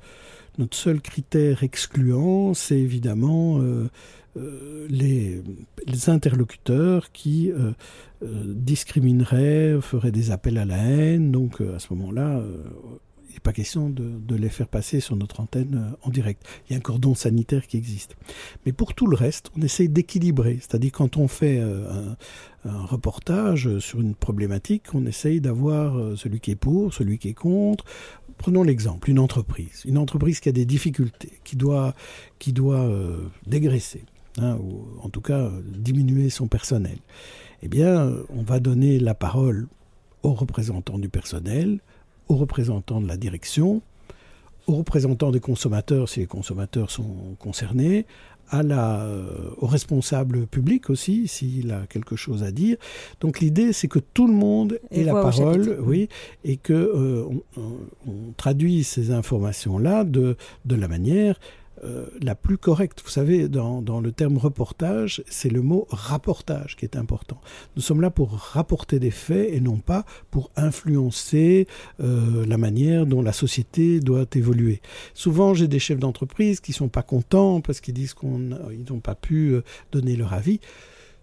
notre 0.58 0.76
seul 0.76 1.00
critère 1.00 1.62
excluant, 1.62 2.54
c'est 2.54 2.78
évidemment 2.78 3.60
euh, 3.60 3.88
les, 4.36 5.42
les, 5.86 6.10
interlocuteurs 6.10 7.12
qui 7.12 7.52
discrimineraient, 8.22 9.78
feraient 9.80 10.12
des 10.12 10.30
appels 10.30 10.58
à 10.58 10.64
la 10.64 10.78
haine. 10.78 11.32
Donc 11.32 11.60
à 11.60 11.78
ce 11.78 11.92
moment-là, 11.94 12.42
il 13.30 13.34
n'est 13.34 13.40
pas 13.40 13.52
question 13.52 13.90
de, 13.90 14.34
les 14.34 14.48
faire 14.48 14.66
passer 14.66 14.98
sur 14.98 15.14
notre 15.14 15.40
antenne 15.40 15.92
euh, 15.92 16.06
en 16.08 16.10
direct. 16.10 16.44
Il 16.66 16.72
y 16.72 16.74
a 16.74 16.78
un 16.78 16.80
cordon 16.80 17.14
sanitaire 17.14 17.66
qui 17.66 17.76
existe. 17.76 18.16
Mais 18.66 18.72
pour 18.72 18.94
tout 18.94 19.06
le 19.06 19.16
reste, 19.16 19.50
on 19.56 19.62
essaye 19.62 19.88
d'équilibrer. 19.88 20.56
C'est-à-dire 20.56 20.90
quand 20.90 21.16
on 21.16 21.28
fait 21.28 21.58
euh, 21.60 22.12
un, 22.64 22.84
reportage 22.86 23.78
sur 23.78 24.00
une 24.00 24.16
problématique, 24.16 24.86
on 24.94 25.06
essaye 25.06 25.40
d'avoir 25.40 25.96
euh, 25.96 26.16
celui 26.16 26.40
qui 26.40 26.50
est 26.50 26.56
pour, 26.56 26.92
celui 26.92 27.18
qui 27.18 27.28
est 27.28 27.34
contre. 27.34 27.84
Prenons 28.36 28.64
l'exemple, 28.64 29.08
une 29.10 29.20
entreprise. 29.20 29.82
Une 29.84 29.98
entreprise 29.98 30.40
qui 30.40 30.48
a 30.48 30.52
des 30.52 30.64
difficultés, 30.64 31.38
qui 31.44 31.56
doit, 31.56 31.94
qui 32.38 32.52
doit 32.52 32.90
dégraisser, 33.46 34.02
hein, 34.40 34.56
ou 34.56 34.86
en 35.02 35.08
tout 35.08 35.20
cas 35.20 35.50
diminuer 35.64 36.30
son 36.30 36.46
personnel. 36.46 36.98
Eh 37.62 37.68
bien, 37.68 38.12
on 38.30 38.42
va 38.42 38.58
donner 38.58 38.98
la 38.98 39.14
parole 39.14 39.68
aux 40.22 40.32
représentants 40.32 40.98
du 40.98 41.08
personnel, 41.08 41.80
aux 42.28 42.36
représentants 42.36 43.00
de 43.00 43.08
la 43.08 43.16
direction, 43.16 43.82
aux 44.66 44.74
représentants 44.74 45.30
des 45.30 45.40
consommateurs 45.40 46.08
si 46.08 46.20
les 46.20 46.26
consommateurs 46.26 46.90
sont 46.90 47.36
concernés, 47.38 48.06
à 48.50 48.62
la, 48.62 49.02
euh, 49.02 49.50
aux 49.58 49.66
responsables 49.66 50.46
publics 50.46 50.90
aussi 50.90 51.28
s'il 51.28 51.70
a 51.70 51.86
quelque 51.88 52.16
chose 52.16 52.42
à 52.42 52.50
dire. 52.50 52.76
Donc 53.20 53.40
l'idée 53.40 53.72
c'est 53.72 53.88
que 53.88 54.00
tout 54.00 54.26
le 54.26 54.32
monde 54.32 54.80
ait 54.90 55.04
la 55.04 55.12
parole, 55.12 55.78
oui, 55.80 56.08
et 56.44 56.56
que 56.56 56.72
euh, 56.72 57.24
on, 57.56 58.32
traduit 58.36 58.84
ces 58.84 59.12
informations 59.12 59.78
là 59.78 60.04
de 60.04 60.36
de 60.64 60.74
la 60.74 60.88
manière 60.88 61.38
euh, 61.82 62.06
la 62.20 62.34
plus 62.34 62.58
correcte. 62.58 63.00
Vous 63.02 63.10
savez, 63.10 63.48
dans, 63.48 64.00
le 64.00 64.12
terme 64.12 64.36
reportage, 64.36 65.22
c'est 65.28 65.48
le 65.48 65.62
mot 65.62 65.86
rapportage 65.90 66.76
qui 66.76 66.84
est 66.84 66.96
important. 66.96 67.40
Nous 67.76 67.82
sommes 67.82 68.00
là 68.00 68.10
pour 68.10 68.32
rapporter 68.32 68.98
des 68.98 69.10
faits 69.10 69.48
et 69.52 69.60
non 69.60 69.78
pas 69.78 70.04
pour 70.30 70.50
influencer 70.56 71.66
euh, 72.00 72.44
la 72.46 72.58
manière 72.58 73.06
dont 73.06 73.22
la 73.22 73.32
société 73.32 74.00
doit 74.00 74.26
évoluer. 74.34 74.82
Souvent, 75.14 75.54
j'ai 75.54 75.68
des 75.68 75.78
chefs 75.78 75.98
d'entreprise 75.98 76.60
qui 76.60 76.72
sont 76.72 76.88
pas 76.88 77.02
contents 77.02 77.60
parce 77.60 77.80
qu'ils 77.80 77.94
disent 77.94 78.14
qu'ils 78.14 78.84
n'ont 78.88 79.00
pas 79.00 79.14
pu 79.14 79.50
euh, 79.50 79.62
donner 79.92 80.16
leur 80.16 80.34
avis. 80.34 80.60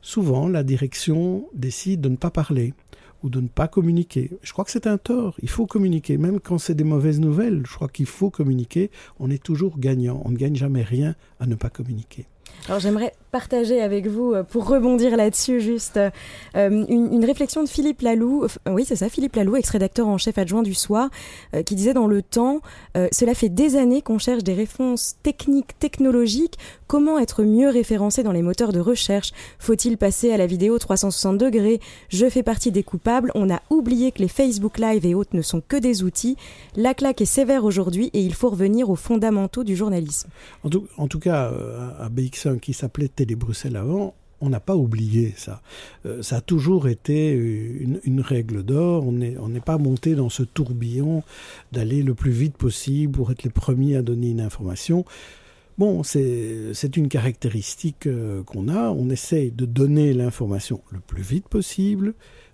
Souvent, 0.02 0.48
la 0.48 0.64
direction 0.64 1.50
décide 1.54 2.02
de 2.02 2.10
ne 2.10 2.16
pas 2.16 2.32
parler 2.32 2.74
ou 3.24 3.30
de 3.30 3.42
ne 3.42 3.48
pas 3.48 3.68
communiquer. 3.68 4.32
Je 4.42 4.52
crois 4.54 4.66
que 4.66 4.72
c'est 4.72 4.88
un 4.88 4.98
tort. 4.98 5.36
Il 5.42 5.50
faut 5.50 5.66
communiquer. 5.66 6.18
Même 6.18 6.40
quand 6.40 6.58
c'est 6.58 6.76
des 6.76 6.84
mauvaises 6.84 7.20
nouvelles, 7.20 7.64
je 7.66 7.74
crois 7.74 7.88
qu'il 7.88 8.06
faut 8.06 8.30
communiquer. 8.30 8.92
On 9.20 9.30
est 9.30 9.42
toujours 9.42 9.80
gagnant. 9.80 10.22
On 10.26 10.30
ne 10.30 10.38
gagne 10.38 10.56
jamais 10.56 10.84
rien 10.84 11.16
à 11.40 11.46
ne 11.46 11.56
pas 11.56 11.70
communiquer. 11.70 12.26
Alors 12.68 12.80
j'aimerais 12.80 13.14
partager 13.32 13.82
avec 13.82 14.08
vous, 14.08 14.34
euh, 14.34 14.44
pour 14.44 14.68
rebondir 14.68 15.16
là-dessus, 15.18 15.60
juste 15.60 15.98
euh, 15.98 16.10
une, 16.56 17.26
réflexion 17.26 17.64
de 17.64 17.70
Philippe 17.70 18.02
Lalou, 18.02 18.46
oui 18.70 18.86
c'est 18.86 18.96
ça, 18.96 19.10
Philippe 19.10 19.36
Lalou, 19.36 19.56
ex-rédacteur 19.56 20.08
en 20.08 20.18
chef 20.18 20.38
adjoint 20.38 20.64
du 20.64 20.74
Soir, 20.74 21.10
euh, 21.54 21.64
qui 21.64 21.76
disait 21.76 21.94
dans 21.94 22.08
le 22.08 22.22
temps, 22.22 22.62
cela 23.12 23.34
fait 23.34 23.50
des 23.50 23.76
années 23.76 24.02
qu'on 24.02 24.18
cherche 24.18 24.44
des 24.44 24.54
réponses 24.54 25.18
techniques, 25.22 25.78
technologiques, 25.78 26.58
comment 26.88 27.20
être 27.20 27.44
mieux 27.44 27.70
référencé 27.70 28.24
dans 28.24 28.32
les 28.32 28.42
moteurs 28.42 28.72
de 28.72 28.80
recherche, 28.80 29.34
faut-il 29.60 29.98
passer 29.98 30.32
à 30.32 30.38
la 30.38 30.48
vidéo 30.48 30.80
360 30.80 31.38
degrés, 31.38 31.80
je 32.10 32.28
fais 32.30 32.44
partie 32.44 32.72
des 32.72 32.84
coupables, 32.84 33.32
on 33.36 33.50
a 33.50 33.62
oublié 33.70 34.12
que 34.12 34.20
les 34.20 34.28
Facebook 34.28 34.80
Live 34.80 35.06
et 35.06 35.14
autres 35.14 35.36
ne 35.36 35.42
sont 35.42 35.62
que 35.68 35.78
des 35.78 36.04
outils, 36.04 36.38
la 36.76 36.94
claque 36.94 37.22
est 37.22 37.26
sévère 37.26 37.66
aujourd'hui 37.66 38.10
et 38.14 38.22
il 38.22 38.34
faut 38.34 38.50
revenir 38.50 38.90
aux 38.90 38.96
fondamentaux 38.96 39.64
du 39.64 39.76
journalisme. 39.76 40.30
En 40.64 40.70
tout, 40.70 40.88
en 40.98 41.08
tout 41.08 41.20
cas, 41.20 41.52
à 42.00 42.10
BX1 42.10 42.60
qui 42.60 42.74
s'appelait 42.74 43.10
Télé 43.28 43.36
Bruxelles 43.36 43.76
avant, 43.76 44.16
on 44.40 44.50
n'a 44.50 44.62
pas 44.62 44.78
oublié 44.78 45.34
ça. 45.36 45.62
Euh, 46.06 46.22
ça 46.22 46.38
a 46.38 46.42
toujours 46.42 46.88
été 46.88 47.32
une, 47.32 48.22
règle 48.22 48.64
d'or. 48.64 49.06
On 49.06 49.12
n'est 49.12 49.60
pas 49.60 49.78
monté 49.78 50.16
dans 50.16 50.30
ce 50.30 50.44
tourbillon 50.44 51.24
d'aller 51.74 52.04
le 52.04 52.14
plus 52.14 52.32
vite 52.32 52.56
possible 52.56 53.12
pour 53.12 53.32
être 53.32 53.44
les 53.44 53.50
premiers 53.50 53.98
à 53.98 54.02
donner 54.02 54.30
une 54.30 54.40
information. 54.40 55.04
Bon, 55.78 56.04
c'est 56.04 56.96
une 56.96 57.10
caractéristique 57.10 58.08
euh, 58.08 58.44
qu'on 58.44 58.70
a. 58.70 58.92
On 58.92 59.10
essaye 59.10 59.52
de 59.52 59.66
donner 59.66 60.14
l'information 60.14 60.82
le 60.92 61.00
plus 61.00 61.22
vite 61.22 61.50
possible, 61.50 62.14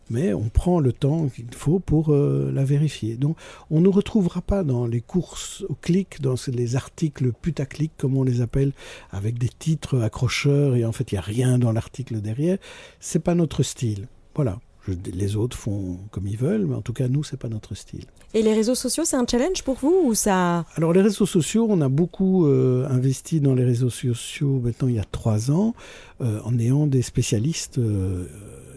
mais 0.10 0.34
on 0.34 0.50
prend 0.50 0.80
le 0.80 0.94
temps 0.94 1.28
qu'il 1.28 1.54
faut 1.56 1.80
pour 1.80 2.14
euh, 2.14 2.52
la 2.54 2.64
vérifier. 2.64 3.16
Donc 3.16 3.38
on 3.70 3.82
ne 3.82 3.90
retrouvera 3.90 4.42
pas 4.42 4.64
dans 4.64 4.86
les 4.86 5.02
courses 5.02 5.64
au 5.70 5.76
clic, 5.76 6.22
dans 6.22 6.36
les 6.48 6.76
articles 6.76 7.32
putaclic 7.32 7.92
comme 7.98 8.18
on 8.18 8.24
les 8.24 8.42
appelle, 8.42 8.72
avec 9.12 9.38
des 9.38 9.50
titres 9.50 10.02
accrocheurs 10.02 10.76
et 10.76 10.86
en 10.86 10.92
fait 10.92 11.12
il 11.12 11.16
n'y 11.16 11.20
a 11.20 11.22
rien 11.22 11.58
dans 11.58 11.72
l'article 11.72 12.22
derrière. 12.22 12.58
C'est 13.00 13.24
pas 13.24 13.36
notre 13.36 13.64
style. 13.64 14.08
Voilà. 14.36 14.60
les 14.88 15.36
autres 15.36 15.56
font 15.56 16.00
comme 16.12 16.28
ils 16.28 16.38
veulent, 16.38 16.66
mais 16.66 16.76
en 16.76 16.82
tout 16.82 16.94
cas, 16.94 17.08
nous, 17.08 17.24
c'est 17.24 17.38
pas 17.38 17.50
notre 17.50 17.76
style. 17.76 18.06
Et 18.34 18.42
les 18.42 18.54
réseaux 18.54 18.76
sociaux, 18.76 19.04
c'est 19.06 19.16
un 19.16 19.26
challenge 19.30 19.64
pour 19.64 19.76
vous 19.76 20.02
ou 20.06 20.16
ça? 20.16 20.66
Alors, 20.76 20.92
les 20.92 21.02
réseaux 21.02 21.28
sociaux, 21.28 21.68
on 21.70 21.82
a 21.82 21.90
beaucoup 21.90 22.48
euh, 22.48 22.88
investi 22.90 23.40
dans 23.40 23.54
les 23.54 23.64
réseaux 23.64 23.92
sociaux 23.92 24.60
maintenant 24.60 24.88
il 24.88 24.96
y 24.96 25.00
a 25.00 25.06
trois 25.06 25.52
ans, 25.52 25.76
euh, 26.22 26.40
en 26.44 26.58
ayant 26.58 26.88
des 26.88 27.04
spécialistes 27.04 27.80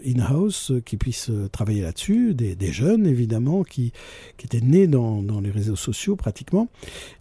in-house 0.07 0.71
qui 0.85 0.97
puissent 0.97 1.29
euh, 1.29 1.47
travailler 1.49 1.81
là-dessus, 1.81 2.33
des, 2.33 2.71
jeunes 2.71 3.07
évidemment 3.07 3.63
qui, 3.63 3.91
qui 4.37 4.45
étaient 4.45 4.61
nés 4.61 4.87
dans, 4.87 5.21
les 5.41 5.51
réseaux 5.51 5.75
sociaux 5.75 6.15
pratiquement. 6.15 6.67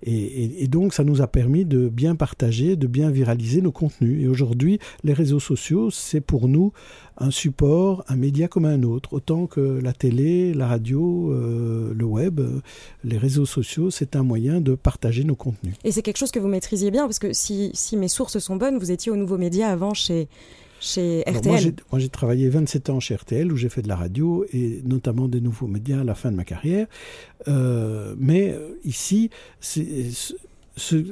Et, 0.03 0.67
donc 0.69 0.95
ça 0.95 1.05
nous 1.05 1.23
a 1.23 1.27
permis 1.27 1.65
de 1.65 1.89
bien 1.89 2.15
partager, 2.17 2.77
de 2.77 2.87
bien 2.87 3.11
viraliser 3.11 3.63
nos 3.63 3.73
contenus. 3.73 4.23
Et 4.23 4.29
aujourd'hui, 4.29 4.79
les 5.05 5.13
réseaux 5.13 5.41
sociaux, 5.41 5.91
c'est 5.91 6.21
pour 6.21 6.49
nous 6.49 6.73
un 7.19 7.31
support, 7.31 8.05
un 8.09 8.17
média 8.17 8.49
comme 8.49 8.65
un 8.65 8.83
autre. 8.83 9.13
Autant 9.13 9.47
que 9.47 9.61
la 9.61 9.93
télé, 9.93 10.53
la 10.53 10.67
radio, 10.67 11.33
euh, 11.33 11.95
le 11.95 12.05
web, 12.05 12.41
euh, 12.41 12.61
les 13.05 13.19
réseaux 13.19 13.47
sociaux, 13.47 13.91
c'est 13.91 14.17
un 14.17 14.23
moyen 14.23 14.61
de 14.61 14.75
partager 14.75 15.25
nos 15.25 15.37
contenus. 15.37 15.75
Et 15.85 15.93
c'est 15.93 16.03
quelque 16.03 16.19
chose 16.19 16.31
que 16.31 16.39
vous 16.39 16.49
maîtrisiez 16.49 16.91
bien, 16.91 17.05
parce 17.05 17.19
que 17.19 17.33
si, 17.33 17.71
si 17.75 17.97
mes 17.97 18.09
sources 18.09 18.39
sont 18.39 18.57
bonnes, 18.57 18.79
vous 18.79 18.91
étiez 18.91 19.11
au 19.11 19.17
Nouveau 19.17 19.39
Média 19.39 19.71
avant 19.71 19.95
chez 19.95 20.29
chez 20.81 21.23
RTL 21.27 21.75
Moi, 21.91 21.99
j'ai 21.99 22.09
travaillé 22.09 22.49
27 22.49 22.91
ans 22.91 23.01
chez 23.01 23.15
RTL 23.15 23.53
où 23.53 23.57
j'ai 23.57 23.69
fait 23.69 23.83
de 23.83 23.89
la 23.89 23.97
radio 23.97 24.45
et 24.53 24.83
notamment 24.85 25.29
des 25.29 25.41
nouveaux 25.41 25.67
médias 25.67 26.01
à 26.01 26.05
la 26.05 26.15
fin 26.15 26.31
de 26.31 26.37
ma 26.37 26.45
carrière. 26.45 26.87
Euh, 27.49 28.15
mais 28.19 28.51
euh, 28.51 28.79
ici, 28.85 29.31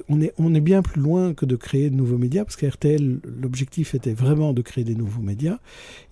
on, 0.09 0.21
est, 0.21 0.35
on 0.39 0.55
est 0.55 0.61
bien 0.61 0.83
plus 0.83 1.01
loin 1.01 1.35
que 1.35 1.47
de 1.47 1.57
créer 1.57 1.91
de 1.91 1.95
nouveaux 1.95 2.19
médias 2.19 2.45
parce 2.45 2.57
qu'RTL, 2.57 3.21
l'objectif 3.41 3.95
était 3.95 4.13
vraiment 4.13 4.53
de 4.53 4.63
créer 4.63 4.85
des 4.85 4.95
nouveaux 4.95 5.23
médias. 5.23 5.59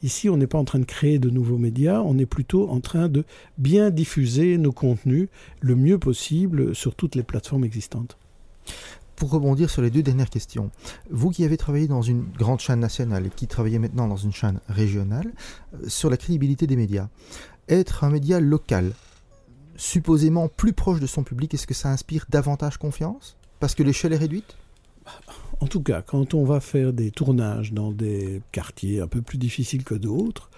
Ici, 0.02 0.28
on 0.28 0.37
n'est 0.37 0.47
pas 0.47 0.59
en 0.59 0.64
train 0.64 0.78
de 0.78 0.85
créer 0.85 1.18
de 1.18 1.30
nouveaux 1.30 1.59
médias, 1.59 2.00
on 2.00 2.18
est 2.18 2.26
plutôt 2.26 2.68
en 2.71 2.80
train 2.80 3.09
de 3.09 3.25
bien 3.59 3.90
diffuser 3.90 4.56
nos 4.59 4.73
contenus 4.73 5.28
le 5.61 5.76
mieux 5.76 5.99
possible 5.99 6.75
sur 6.75 6.94
toutes 6.94 7.14
les 7.14 7.23
plateformes 7.23 7.64
existantes. 7.64 8.16
Pour 9.22 9.30
rebondir 9.30 9.70
sur 9.70 9.82
les 9.82 9.90
deux 9.90 10.02
dernières 10.02 10.30
questions, 10.30 10.72
vous 11.08 11.30
qui 11.30 11.44
avez 11.44 11.56
travaillé 11.56 11.86
dans 11.86 12.02
une 12.02 12.24
grande 12.36 12.58
chaîne 12.58 12.80
nationale 12.80 13.26
et 13.26 13.30
qui 13.30 13.46
travaillez 13.46 13.78
maintenant 13.78 14.08
dans 14.08 14.16
une 14.16 14.32
chaîne 14.32 14.58
régionale, 14.68 15.32
euh, 15.74 15.88
sur 15.88 16.10
la 16.10 16.16
crédibilité 16.16 16.66
des 16.66 16.74
médias, 16.74 17.06
être 17.68 18.02
un 18.02 18.10
média 18.10 18.40
local, 18.40 18.94
supposément 19.76 20.48
plus 20.48 20.72
proche 20.72 20.98
de 20.98 21.06
son 21.06 21.22
public, 21.22 21.54
est-ce 21.54 21.68
que 21.68 21.72
ça 21.72 21.90
inspire 21.90 22.26
davantage 22.30 22.78
confiance? 22.78 23.36
Parce 23.60 23.76
que 23.76 23.84
l'échelle 23.84 24.12
est 24.12 24.16
réduite? 24.16 24.56
En 25.60 25.68
tout 25.68 25.84
cas, 25.84 26.02
quand 26.02 26.34
on 26.34 26.44
va 26.44 26.58
faire 26.58 26.92
des 26.92 27.12
tournages 27.12 27.72
dans 27.72 27.92
des 27.92 28.42
quartiers 28.50 29.02
un 29.02 29.06
peu 29.06 29.22
plus 29.22 29.38
difficiles 29.38 29.84
que 29.84 29.94
d'autres, 29.94 30.50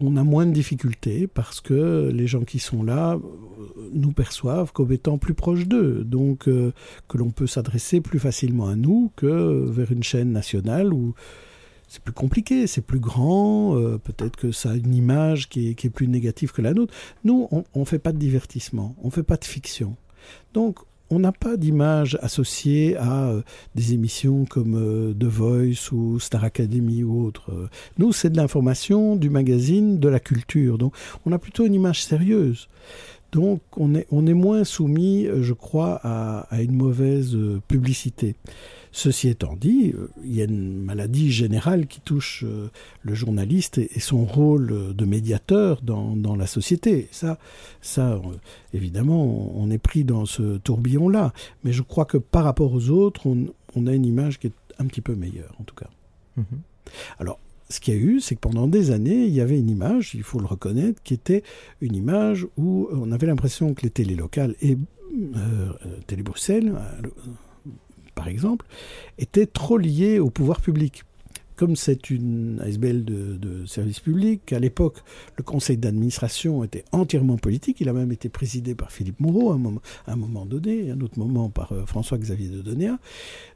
on 0.00 0.16
a 0.16 0.24
moins 0.24 0.46
de 0.46 0.52
difficultés 0.52 1.26
parce 1.26 1.60
que 1.60 2.10
les 2.12 2.26
gens 2.26 2.44
qui 2.44 2.58
sont 2.58 2.82
là 2.82 3.14
euh, 3.14 3.90
nous 3.92 4.12
perçoivent 4.12 4.72
comme 4.72 4.92
étant 4.92 5.18
plus 5.18 5.34
proches 5.34 5.66
d'eux, 5.66 6.04
donc 6.04 6.48
euh, 6.48 6.72
que 7.08 7.18
l'on 7.18 7.30
peut 7.30 7.46
s'adresser 7.46 8.00
plus 8.00 8.18
facilement 8.18 8.68
à 8.68 8.76
nous 8.76 9.10
que 9.16 9.64
vers 9.68 9.90
une 9.92 10.02
chaîne 10.02 10.32
nationale 10.32 10.92
où 10.92 11.14
c'est 11.88 12.02
plus 12.02 12.12
compliqué, 12.12 12.66
c'est 12.66 12.80
plus 12.80 12.98
grand, 12.98 13.76
euh, 13.76 13.98
peut-être 13.98 14.36
que 14.36 14.50
ça 14.50 14.70
a 14.70 14.74
une 14.74 14.94
image 14.94 15.48
qui 15.48 15.68
est, 15.68 15.90
plus 15.90 16.08
négative 16.08 16.52
que 16.52 16.60
la 16.60 16.74
nôtre. 16.74 16.92
Nous, 17.24 17.48
on 17.50 17.80
ne 17.80 17.84
fait 17.84 18.00
pas 18.00 18.12
de 18.12 18.18
divertissement, 18.18 18.96
on 19.02 19.06
ne 19.06 19.12
fait 19.12 19.22
pas 19.22 19.36
de 19.36 19.44
fiction. 19.44 19.96
Donc, 20.52 20.78
on 21.10 21.18
n'a 21.18 21.32
pas 21.32 21.56
d'image 21.56 22.18
associée 22.22 22.96
à 22.96 23.28
euh, 23.28 23.42
des 23.74 23.94
émissions 23.94 24.44
comme 24.44 24.74
euh, 24.74 25.14
The 25.14 25.24
Voice 25.24 25.92
ou 25.92 26.18
Star 26.18 26.44
Academy 26.44 27.04
ou 27.04 27.24
autre. 27.24 27.68
Nous, 27.98 28.12
c'est 28.12 28.30
de 28.30 28.36
l'information, 28.36 29.16
du 29.16 29.30
magazine, 29.30 29.98
de 29.98 30.08
la 30.08 30.20
culture. 30.20 30.78
Donc, 30.78 30.94
on 31.24 31.32
a 31.32 31.38
plutôt 31.38 31.66
une 31.66 31.74
image 31.74 32.04
sérieuse. 32.04 32.68
Donc, 33.32 33.60
on 33.76 33.94
est, 33.94 34.06
on 34.10 34.26
est 34.26 34.34
moins 34.34 34.64
soumis, 34.64 35.26
je 35.40 35.52
crois, 35.52 36.00
à, 36.02 36.46
à 36.50 36.62
une 36.62 36.72
mauvaise 36.72 37.36
publicité. 37.68 38.36
Ceci 38.96 39.28
étant 39.28 39.54
dit, 39.56 39.92
euh, 39.94 40.08
il 40.24 40.34
y 40.34 40.40
a 40.40 40.44
une 40.44 40.82
maladie 40.82 41.30
générale 41.30 41.86
qui 41.86 42.00
touche 42.00 42.44
euh, 42.46 42.70
le 43.02 43.14
journaliste 43.14 43.76
et, 43.76 44.00
son 44.00 44.24
rôle 44.24 44.94
de 44.96 45.04
médiateur 45.04 45.82
dans, 45.82 46.34
la 46.34 46.46
société. 46.46 47.06
Ça, 47.10 47.38
ça 47.82 48.12
euh, 48.12 48.20
évidemment, 48.72 49.52
on 49.54 49.70
est 49.70 49.76
pris 49.76 50.04
dans 50.04 50.24
ce 50.24 50.56
tourbillon-là. 50.56 51.34
Mais 51.62 51.74
je 51.74 51.82
crois 51.82 52.06
que 52.06 52.16
par 52.16 52.44
rapport 52.44 52.72
aux 52.72 52.88
autres, 52.88 53.26
on, 53.26 53.86
a 53.86 53.92
une 53.92 54.06
image 54.06 54.38
qui 54.38 54.46
est 54.46 54.54
un 54.78 54.86
petit 54.86 55.02
peu 55.02 55.14
meilleure, 55.14 55.54
en 55.60 55.64
tout 55.64 55.74
cas. 55.74 55.90
Mhm. 56.38 56.44
Alors, 57.18 57.38
ce 57.68 57.80
qu'il 57.80 57.94
y 57.94 57.96
a 57.96 58.00
eu, 58.00 58.20
c'est 58.20 58.34
que 58.34 58.40
pendant 58.40 58.66
des 58.66 58.90
années, 58.90 59.24
il 59.24 59.32
y 59.32 59.40
avait 59.40 59.58
une 59.58 59.70
image, 59.70 60.14
il 60.14 60.22
faut 60.22 60.38
le 60.38 60.46
reconnaître, 60.46 61.02
qui 61.02 61.14
était 61.14 61.42
une 61.80 61.94
image 61.94 62.46
où 62.56 62.88
on 62.92 63.10
avait 63.12 63.26
l'impression 63.26 63.74
que 63.74 63.82
les 63.82 63.90
télés 63.90 64.14
locales 64.14 64.54
et 64.62 64.76
Télé 66.06 66.22
Bruxelles, 66.22 66.74
par 68.14 68.28
exemple, 68.28 68.66
était 69.18 69.46
trop 69.46 69.78
lié 69.78 70.18
au 70.18 70.30
pouvoir 70.30 70.60
public 70.60 71.04
comme 71.56 71.74
c'est 71.74 72.10
une 72.10 72.60
ASBL 72.62 73.04
de, 73.04 73.66
service 73.66 74.00
public, 74.00 74.52
à 74.52 74.58
l'époque, 74.58 74.98
le 75.36 75.42
conseil 75.42 75.76
d'administration 75.76 76.62
était 76.62 76.84
entièrement 76.92 77.36
politique. 77.36 77.80
Il 77.80 77.88
a 77.88 77.92
même 77.92 78.12
été 78.12 78.28
présidé 78.28 78.74
par 78.74 78.92
Philippe 78.92 79.20
Moreau 79.20 79.50
à 79.50 79.54
un 79.54 79.58
moment, 79.58 79.80
à 80.06 80.12
un 80.12 80.46
donné, 80.46 80.90
à 80.90 80.94
un 80.94 81.00
autre 81.00 81.18
moment 81.18 81.48
par 81.50 81.72
euh, 81.72 81.86
François-Xavier 81.86 82.48
de 82.48 82.60
Donéa. 82.60 82.98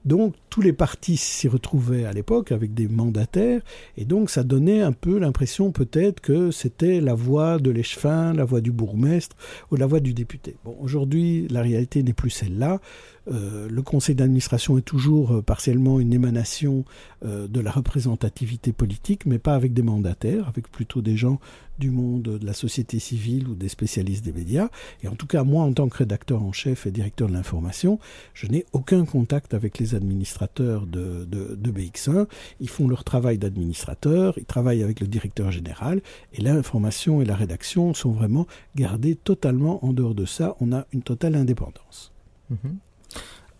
Donc, 0.05 0.35
tous 0.49 0.63
les 0.63 0.73
partis 0.73 1.17
s'y 1.17 1.47
retrouvaient 1.47 2.05
à 2.05 2.13
l'époque 2.13 2.53
avec 2.53 2.75
des 2.75 2.89
mandataires. 2.89 3.61
Et 3.97 4.05
donc, 4.05 4.31
ça 4.31 4.43
donnait 4.43 4.81
un 4.81 4.93
peu 4.93 5.19
l'impression 5.19 5.71
peut-être 5.71 6.21
que 6.21 6.51
c'était 6.51 7.01
la 7.01 7.15
voix 7.15 7.59
de 7.59 7.71
l'échevin, 7.71 8.33
la 8.33 8.45
voix 8.45 8.61
du 8.61 8.73
bourgmestre 8.73 9.37
ou 9.71 9.77
la 9.77 9.87
voix 9.87 10.01
du 10.01 10.15
député. 10.15 10.57
Bon, 10.65 10.77
aujourd'hui, 10.81 11.47
la 11.51 11.63
réalité 11.63 12.03
n'est 12.03 12.13
plus 12.15 12.31
celle-là. 12.31 12.81
Euh, 13.31 13.69
le 13.71 13.83
conseil 13.83 14.15
d'administration 14.15 14.77
est 14.79 14.83
toujours 14.83 15.33
euh, 15.33 15.43
partiellement 15.43 16.01
une 16.01 16.13
émanation 16.13 16.85
euh, 17.25 17.47
de 17.47 17.61
la 17.61 17.71
représentativité 17.71 18.73
politique, 18.73 19.27
mais 19.27 19.39
pas 19.39 19.55
avec 19.55 19.73
des 19.73 19.83
mandataires, 19.83 20.49
avec 20.49 20.71
plutôt 20.71 21.01
des 21.01 21.17
gens 21.17 21.39
du 21.79 21.91
monde 21.91 22.23
de 22.23 22.45
la 22.45 22.53
société 22.53 22.99
civile 22.99 23.49
ou 23.49 23.55
des 23.55 23.69
spécialistes 23.69 24.25
des 24.25 24.33
médias. 24.33 24.69
Et 25.03 25.09
en 25.09 25.15
tout 25.15 25.27
cas, 25.27 25.45
moi, 25.45 25.65
en 25.65 25.73
tant 25.73 25.89
que 25.89 25.97
rédacteur 25.99 26.43
en 26.43 26.53
chef 26.53 26.87
et 26.87 26.91
directeur 26.91 27.29
de 27.29 27.33
l'information, 27.33 27.99
je 28.35 28.49
n'ai 28.49 28.67
aucun 28.73 29.07
contact 29.07 29.55
avec 29.55 29.79
les 29.79 29.95
administrateurs 29.95 30.87
de, 30.87 31.25
de 31.25 31.71
BX1. 31.71 32.27
Ils 32.61 32.69
font 32.69 32.87
leur 32.87 33.05
travail 33.05 33.39
d'administrateur, 33.39 34.35
ils 34.37 34.45
travaillent 34.45 34.83
avec 34.83 35.01
le 35.01 35.07
directeur 35.07 35.51
général, 35.51 36.03
et 36.35 36.43
l'information 36.43 37.23
et 37.23 37.25
la 37.25 37.37
rédaction 37.37 37.95
sont 37.95 38.13
vraiment 38.13 38.47
gardées 38.77 39.15
totalement 39.15 39.83
en 39.85 39.95
dehors 39.95 40.15
de 40.15 40.27
ça. 40.27 40.57
On 40.61 40.73
a 40.73 40.87
une 40.93 41.03
totale 41.03 41.35
indépendance. 41.35 42.13
Mhm. 42.51 42.79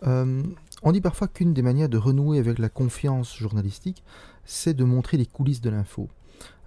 Euh, 0.07 0.43
on 0.83 0.91
dit 0.91 1.01
parfois 1.01 1.27
qu'une 1.27 1.53
des 1.53 1.61
manières 1.61 1.89
de 1.89 1.97
renouer 1.97 2.39
avec 2.39 2.59
la 2.59 2.69
confiance 2.69 3.35
journalistique, 3.37 4.03
c'est 4.45 4.73
de 4.73 4.83
montrer 4.83 5.17
les 5.17 5.25
coulisses 5.25 5.61
de 5.61 5.69
l'info, 5.69 6.09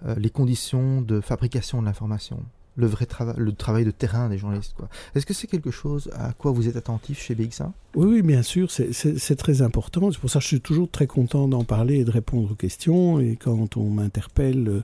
euh, 0.05 0.15
les 0.15 0.29
conditions 0.29 1.01
de 1.01 1.19
fabrication 1.19 1.81
de 1.81 1.85
l'information, 1.85 2.43
le 2.77 2.87
vrai 2.87 3.05
travail, 3.05 3.35
le 3.37 3.51
travail 3.51 3.85
de 3.85 3.91
terrain 3.91 4.29
des 4.29 4.37
journalistes. 4.37 4.75
Est-ce 5.15 5.25
que 5.25 5.33
c'est 5.33 5.47
quelque 5.47 5.71
chose 5.71 6.09
à 6.13 6.33
quoi 6.33 6.51
vous 6.51 6.67
êtes 6.67 6.75
attentif 6.75 7.21
chez 7.21 7.35
BX1 7.35 7.71
oui, 7.95 8.07
oui, 8.07 8.21
bien 8.23 8.41
sûr, 8.41 8.69
c'est 8.71 9.35
très 9.37 9.61
important. 9.61 10.11
C'est 10.11 10.19
pour 10.19 10.29
ça 10.29 10.39
que 10.39 10.43
je 10.43 10.49
suis 10.49 10.59
toujours 10.59 10.91
très 10.91 11.07
content 11.07 11.47
d'en 11.47 11.63
parler 11.63 11.99
et 11.99 12.03
de 12.03 12.11
répondre 12.11 12.51
aux 12.51 12.55
questions. 12.55 13.21
Et 13.21 13.37
quand 13.37 13.77
on 13.77 13.89
m'interpelle 13.89 14.83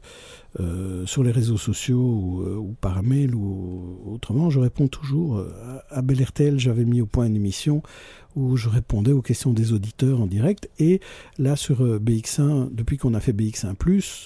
euh, 0.60 1.06
sur 1.06 1.24
les 1.24 1.32
réseaux 1.32 1.58
sociaux 1.58 1.98
ou, 1.98 2.42
euh, 2.42 2.56
ou, 2.56 2.76
par 2.80 3.04
mail 3.04 3.36
ou 3.36 4.14
autrement, 4.14 4.50
je 4.50 4.60
réponds 4.60 4.88
toujours. 4.88 5.44
À 5.90 6.02
Bel 6.02 6.26
j'avais 6.58 6.86
mis 6.86 7.02
au 7.02 7.06
point 7.06 7.26
une 7.26 7.36
émission 7.36 7.82
où 8.36 8.56
je 8.56 8.70
répondais 8.70 9.12
aux 9.12 9.22
questions 9.22 9.52
des 9.52 9.74
auditeurs 9.74 10.22
en 10.22 10.28
direct. 10.28 10.70
Et 10.80 11.02
là, 11.38 11.56
sur 11.56 11.84
euh, 11.84 12.00
BX1, 12.00 12.70
depuis 12.74 12.98
qu'on 12.98 13.14
a 13.14 13.20
fait 13.20 13.34
BX1, 13.34 13.76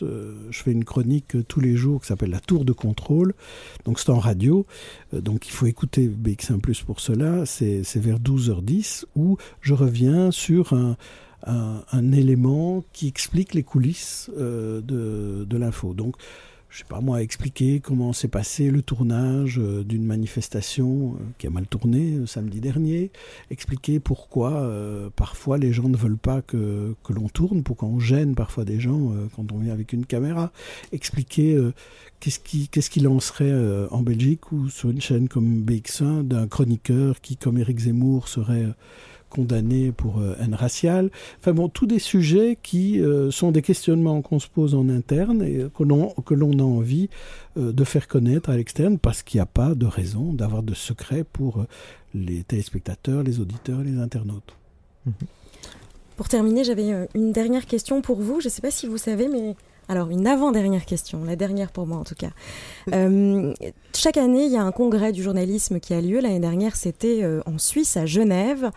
euh, 0.04 0.36
je 0.50 0.64
fais 0.64 0.72
une 0.72 0.86
chronique 0.86 1.36
tous 1.48 1.60
les 1.60 1.76
jours 1.76 2.02
qui 2.02 2.08
s'appelle 2.08 2.30
La 2.30 2.40
Tour 2.40 2.66
de 2.66 2.74
contrôle. 2.74 3.34
Donc, 3.86 4.00
c'est 4.00 4.10
en 4.10 4.20
radio. 4.20 4.66
Euh, 5.14 5.22
donc, 5.22 5.48
il 5.48 5.52
faut 5.52 5.66
écouter 5.66 6.08
BX1 6.08 6.60
pour 6.86 7.00
cela. 7.00 7.46
C'est 7.46 7.84
vers 7.96 8.20
12h10 8.20 9.06
où 9.16 9.38
je 9.62 9.74
reviens 9.74 10.32
sur 10.32 10.74
un, 10.74 10.98
un, 11.46 12.12
élément 12.12 12.84
qui 12.94 13.08
explique 13.08 13.54
les 13.54 13.64
coulisses 13.64 14.30
de, 14.36 14.82
de 15.46 15.58
l'info. 15.58 15.94
Donc, 15.94 16.16
je 16.76 16.80
sais 16.80 16.86
pas 16.90 17.00
moi, 17.00 17.22
expliquer 17.22 17.80
comment 17.80 18.12
s'est 18.12 18.28
passé 18.28 18.70
le 18.70 18.82
tournage 18.82 19.60
euh, 19.60 19.86
d'une 19.86 20.04
manifestation 20.04 21.14
euh, 21.14 21.24
qui 21.38 21.48
a 21.48 21.50
mal 21.50 21.68
tourné 21.68 22.16
euh, 22.16 22.26
samedi 22.26 22.60
dernier, 22.60 23.12
expliquer 23.50 24.02
pourquoi 24.02 24.70
parfois 25.16 25.58
les 25.58 25.72
gens 25.72 25.88
ne 25.88 25.96
veulent 25.96 26.18
pas 26.18 26.42
que, 26.42 26.94
que 27.02 27.14
l'on 27.14 27.30
tourne, 27.30 27.64
pourquoi 27.64 27.88
on 27.88 28.00
gêne 28.00 28.36
parfois 28.36 28.66
des 28.66 28.80
gens 28.82 29.14
quand 29.36 29.54
on 29.54 29.60
vient 29.60 29.72
avec 29.72 29.94
une 29.94 30.06
caméra, 30.06 30.52
expliquer 30.92 31.58
qu'est-ce 32.20 32.40
qui, 32.40 32.68
qu'est-ce 32.68 32.90
qui 32.90 33.00
lancerait 33.00 33.54
en 33.92 34.02
Belgique 34.02 34.52
ou 34.52 34.70
sur 34.70 34.90
une 34.90 35.02
chaîne 35.02 35.28
comme 35.30 35.64
BX1 35.64 36.24
d'un 36.24 36.48
chroniqueur 36.48 37.22
qui, 37.22 37.38
comme 37.38 37.58
Eric 37.58 37.80
Zemmour, 37.80 38.28
serait 38.28 38.66
condamné 39.36 39.92
pour 39.92 40.20
euh, 40.20 40.36
haine 40.42 40.56
raciale. 40.56 41.10
Enfin 41.40 41.54
bon, 41.54 41.68
tous 41.68 41.86
des 41.86 42.00
sujets 42.00 42.58
qui 42.62 43.02
euh, 43.02 43.32
sont 43.32 43.52
des 43.52 43.62
questionnements 43.62 44.22
qu'on 44.22 44.40
se 44.40 44.48
pose 44.48 44.76
en 44.76 44.88
interne 44.88 45.44
et 45.44 45.66
que 45.76 45.84
l'on, 45.84 46.60
a 46.60 46.64
envie 46.64 47.10
euh, 47.58 47.74
de 47.74 47.84
faire 47.84 48.08
connaître 48.08 48.50
à 48.50 48.56
l'externe 48.56 48.98
parce 48.98 49.24
qu'il 49.24 49.40
n'y 49.40 49.44
a 49.44 49.48
pas 49.48 49.76
de 49.76 49.86
raison 49.86 50.34
d'avoir 50.34 50.64
de 50.64 50.74
secret 50.74 51.24
pour 51.24 51.66
les 52.14 52.44
téléspectateurs, 52.44 53.24
les 53.24 53.40
auditeurs 53.40 53.82
les 53.82 53.98
internautes. 54.00 54.56
Pour 56.16 56.30
terminer, 56.30 56.64
j'avais 56.64 57.08
une 57.14 57.34
dernière 57.34 57.66
question 57.66 58.02
pour 58.02 58.22
vous. 58.22 58.40
Je 58.40 58.48
ne 58.48 58.52
sais 58.52 58.62
pas 58.62 58.72
si 58.72 58.88
vous 58.88 58.98
savez, 58.98 59.28
mais 59.28 59.56
alors, 59.88 60.10
une 60.10 60.26
avant-dernière 60.26 60.86
question, 60.86 61.24
la 61.24 61.36
dernière 61.36 61.72
pour 61.72 61.86
moi 61.86 61.98
en 61.98 62.04
tout 62.04 62.16
cas. 62.16 62.32
Euh, 62.92 63.54
chaque 63.96 64.18
année, 64.18 64.46
il 64.46 64.52
y 64.52 64.58
a 64.58 64.64
un 64.64 64.72
congrès 64.72 65.12
du 65.12 65.22
journalisme 65.22 65.80
qui 65.80 65.94
a 65.94 66.02
lieu. 66.02 66.20
L'année 66.20 66.40
dernière, 66.40 66.76
c'était 66.76 67.24
euh, 67.24 67.42
en 67.46 67.60
Suisse, 67.60 67.96
à 67.96 68.08
Genève. 68.08 68.72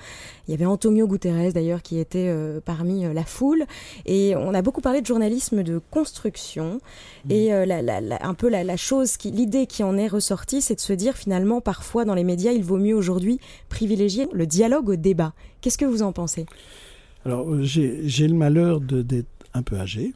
Il 0.46 0.50
y 0.50 0.54
avait 0.54 0.66
Antonio 0.66 1.06
Guterres 1.06 1.52
d'ailleurs 1.54 1.80
qui 1.80 1.98
était 1.98 2.28
euh, 2.28 2.60
parmi 2.62 3.12
la 3.12 3.24
foule. 3.24 3.64
Et 4.04 4.36
on 4.36 4.52
a 4.52 4.60
beaucoup 4.60 4.82
parlé 4.82 5.00
de 5.00 5.06
journalisme 5.06 5.62
de 5.62 5.80
construction. 5.90 6.80
Mmh. 7.24 7.30
Et 7.30 7.52
un 7.52 8.34
peu 8.34 8.50
la, 8.50 8.76
chose, 8.76 9.16
l'idée 9.24 9.66
qui 9.66 9.82
en 9.82 9.96
est 9.96 10.08
ressortie, 10.08 10.60
c'est 10.60 10.74
de 10.74 10.80
se 10.80 10.92
dire 10.92 11.16
finalement, 11.16 11.62
parfois 11.62 12.04
dans 12.04 12.14
les 12.14 12.24
médias, 12.24 12.52
il 12.52 12.64
vaut 12.64 12.76
mieux 12.76 12.94
aujourd'hui 12.94 13.40
privilégier 13.70 14.28
le 14.32 14.46
dialogue 14.46 14.90
au 14.90 14.96
débat. 14.96 15.32
Qu'est-ce 15.62 15.78
que 15.78 15.86
vous 15.86 16.02
en 16.02 16.12
pensez? 16.12 16.44
Alors, 17.24 17.46
j'ai 17.62 18.28
le 18.28 18.34
malheur 18.34 18.80
d'être 18.80 19.28
un 19.58 19.62
peu 19.62 19.76
âgé, 19.76 20.14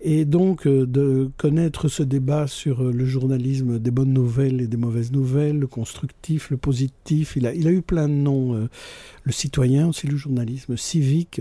et 0.00 0.24
donc 0.24 0.66
euh, 0.66 0.86
de 0.86 1.30
connaître 1.36 1.88
ce 1.88 2.02
débat 2.02 2.46
sur 2.46 2.82
euh, 2.82 2.92
le 2.92 3.04
journalisme 3.04 3.78
des 3.78 3.90
bonnes 3.90 4.12
nouvelles 4.12 4.60
et 4.60 4.66
des 4.66 4.76
mauvaises 4.76 5.12
nouvelles, 5.12 5.58
le 5.58 5.66
constructif, 5.66 6.50
le 6.50 6.56
positif, 6.56 7.34
il 7.36 7.46
a, 7.46 7.54
il 7.54 7.68
a 7.68 7.70
eu 7.70 7.82
plein 7.82 8.08
de 8.08 8.14
noms, 8.14 8.54
euh, 8.54 8.68
le 9.24 9.32
citoyen 9.32 9.88
aussi, 9.88 10.06
le 10.06 10.16
journalisme 10.16 10.76
civique. 10.76 11.40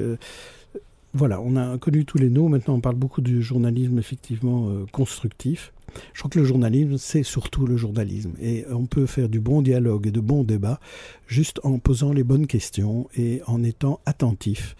voilà, 1.14 1.42
on 1.42 1.56
a 1.56 1.78
connu 1.78 2.06
tous 2.06 2.18
les 2.18 2.30
noms, 2.30 2.50
maintenant 2.50 2.76
on 2.76 2.82
parle 2.82 2.96
beaucoup 2.96 3.22
du 3.22 3.42
journalisme 3.42 3.98
effectivement 3.98 4.70
constructif. 4.92 5.72
Je 6.14 6.20
crois 6.20 6.30
que 6.30 6.40
le 6.40 6.46
journalisme, 6.46 6.98
c'est 6.98 7.24
surtout 7.24 7.66
le 7.66 7.78
journalisme. 7.78 8.34
Et 8.40 8.66
on 8.70 8.86
peut 8.86 9.08
faire 9.08 9.28
du 9.28 9.40
bon 9.40 9.64
dialogue 9.64 10.06
et 10.06 10.12
de 10.12 10.20
bons 10.20 10.44
débats 10.44 10.80
juste 11.28 11.60
en 11.64 11.80
posant 11.80 12.14
les 12.14 12.24
bonnes 12.24 12.46
questions 12.46 13.08
et 13.18 13.42
en 13.48 13.64
étant 13.64 14.00
attentif 14.06 14.76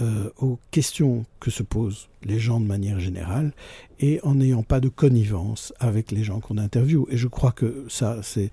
euh, 0.00 0.30
aux 0.38 0.58
questions 0.70 1.24
que 1.40 1.50
se 1.50 1.64
posent 1.64 2.08
les 2.22 2.38
gens 2.38 2.60
de 2.60 2.66
manière 2.66 3.00
générale 3.00 3.52
et 3.98 4.20
en 4.22 4.36
n'ayant 4.36 4.62
pas 4.62 4.78
de 4.78 4.88
connivence 4.88 5.72
avec 5.80 6.12
les 6.12 6.22
gens 6.22 6.38
qu'on 6.38 6.56
interviewe. 6.56 7.06
Et 7.10 7.16
je 7.16 7.26
crois 7.26 7.50
que 7.50 7.84
ça, 7.88 8.18
c'est 8.22 8.50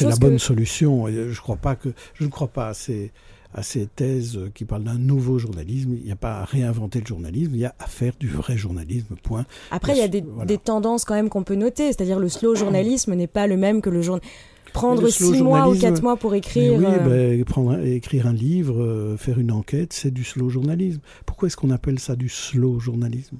la 0.00 0.16
bonne 0.16 0.38
solution. 0.38 1.08
Et 1.08 1.30
je, 1.30 1.40
crois 1.40 1.56
pas 1.56 1.76
que, 1.76 1.90
je 2.14 2.24
ne 2.24 2.30
crois 2.30 2.48
pas 2.48 2.68
assez 2.68 3.12
à 3.54 3.62
ces 3.62 3.86
thèses 3.86 4.38
qui 4.54 4.64
parlent 4.64 4.84
d'un 4.84 4.98
nouveau 4.98 5.38
journalisme. 5.38 5.94
Il 5.94 6.04
n'y 6.04 6.12
a 6.12 6.16
pas 6.16 6.40
à 6.40 6.44
réinventer 6.44 7.00
le 7.00 7.06
journalisme, 7.06 7.52
il 7.54 7.60
y 7.60 7.66
a 7.66 7.74
à 7.78 7.86
faire 7.86 8.14
du 8.18 8.28
vrai 8.28 8.56
journalisme, 8.56 9.14
point. 9.22 9.44
Après, 9.70 9.92
il 9.92 9.98
y 9.98 10.02
a 10.02 10.08
des, 10.08 10.24
des 10.46 10.58
tendances 10.58 11.04
quand 11.04 11.14
même 11.14 11.28
qu'on 11.28 11.42
peut 11.42 11.54
noter, 11.54 11.88
c'est-à-dire 11.88 12.18
le 12.18 12.28
slow 12.28 12.54
journalisme 12.54 13.14
n'est 13.14 13.26
pas 13.26 13.46
le 13.46 13.56
même 13.56 13.82
que 13.82 13.90
le 13.90 14.00
journalisme 14.02 14.30
prendre 14.72 15.08
six 15.08 15.42
mois 15.42 15.68
ou 15.68 15.76
quatre 15.76 16.02
mois 16.02 16.16
pour 16.16 16.34
écrire. 16.34 16.78
Oui, 16.78 16.84
euh, 16.86 17.36
ben, 17.36 17.44
prendre, 17.44 17.78
écrire 17.84 18.26
un 18.26 18.32
livre, 18.32 18.80
euh, 18.82 19.16
faire 19.16 19.38
une 19.38 19.52
enquête, 19.52 19.92
c'est 19.92 20.12
du 20.12 20.24
slow 20.24 20.48
journalisme. 20.48 21.00
Pourquoi 21.24 21.48
est-ce 21.48 21.56
qu'on 21.56 21.70
appelle 21.70 21.98
ça 21.98 22.16
du 22.16 22.28
slow 22.28 22.78
journalisme 22.78 23.36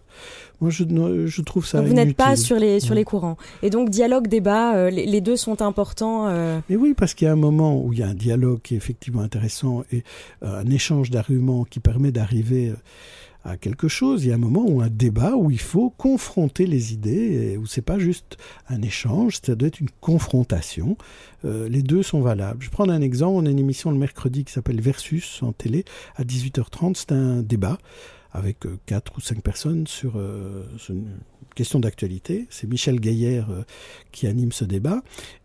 Moi, 0.61 0.71
je, 0.71 0.85
je, 1.27 1.43
trouve 1.43 1.67
ça. 1.67 1.81
vous 1.81 1.93
n'êtes 1.93 2.17
pas 2.17 2.37
sur 2.37 2.57
les 2.57 2.81
sur 2.81 2.95
les 2.95 3.05
courants. 3.05 3.37
Et 3.63 3.71
donc 3.71 3.91
dialogue, 3.91 4.29
débat, 4.29 4.77
euh, 4.77 4.91
les, 4.91 5.21
deux 5.21 5.37
sont 5.37 5.63
importants. 5.63 6.29
Mais 6.69 6.77
oui, 6.77 6.95
parce 6.97 7.15
qu'il 7.15 7.27
y 7.27 7.29
a 7.29 7.33
un 7.33 7.37
moment 7.37 7.83
où 7.83 7.93
il 7.93 7.99
y 7.99 8.03
a 8.03 8.09
un 8.09 8.15
dialogue 8.15 8.61
qui 8.63 8.75
est 8.75 8.77
effectivement 8.77 9.23
intéressant 9.23 9.85
et 9.93 10.03
un 10.43 10.67
échange 10.67 11.11
d'arguments 11.11 11.65
qui 11.65 11.81
permet 11.81 12.13
d'arriver 12.13 12.73
à 13.47 13.57
quelque 13.57 13.89
chose. 13.89 14.25
Il 14.25 14.29
y 14.29 14.33
a 14.33 14.35
un 14.35 14.39
moment 14.39 14.65
où 14.67 14.81
un 14.83 14.91
débat 14.91 15.37
où 15.37 15.51
il 15.51 15.61
faut 15.61 15.91
confronter 15.91 16.67
les 16.67 16.93
idées, 16.93 17.53
et 17.53 17.57
où 17.57 17.67
c'est 17.67 17.83
pas 17.83 17.99
juste 17.99 18.37
un 18.69 18.83
échange, 18.83 19.39
ça 19.43 19.55
doit 19.55 19.69
être 19.69 19.81
une 19.81 19.91
confrontation. 20.01 20.97
Euh, 21.45 21.69
les 21.69 21.83
deux 21.83 22.03
sont 22.03 22.21
valables. 22.21 22.63
Je 22.63 22.71
prends 22.71 22.89
un 22.89 23.01
exemple. 23.01 23.35
On 23.37 23.47
a 23.47 23.51
une 23.51 23.59
émission 23.59 23.91
le 23.91 23.99
mercredi 23.99 24.45
qui 24.45 24.53
s'appelle 24.53 24.81
Versus 24.81 25.43
en 25.43 25.53
télé 25.53 25.85
à 26.17 26.25
18h30. 26.25 26.97
C'est 26.97 27.13
un 27.13 27.43
débat 27.43 27.79
avec 28.33 28.67
euh, 28.67 28.79
quatre 28.85 29.17
ou 29.17 29.21
cinq 29.21 29.41
personnes 29.43 29.87
sur, 29.87 30.15
euh, 30.17 30.65
une 30.89 31.07
question 31.55 31.79
d'actualité. 31.79 32.47
C'est 32.51 32.69
Michel 32.69 33.01
Gaillère 33.01 33.49
qui 34.13 34.27
anime 34.27 34.53
ce 34.53 34.65
débat. 34.65 35.03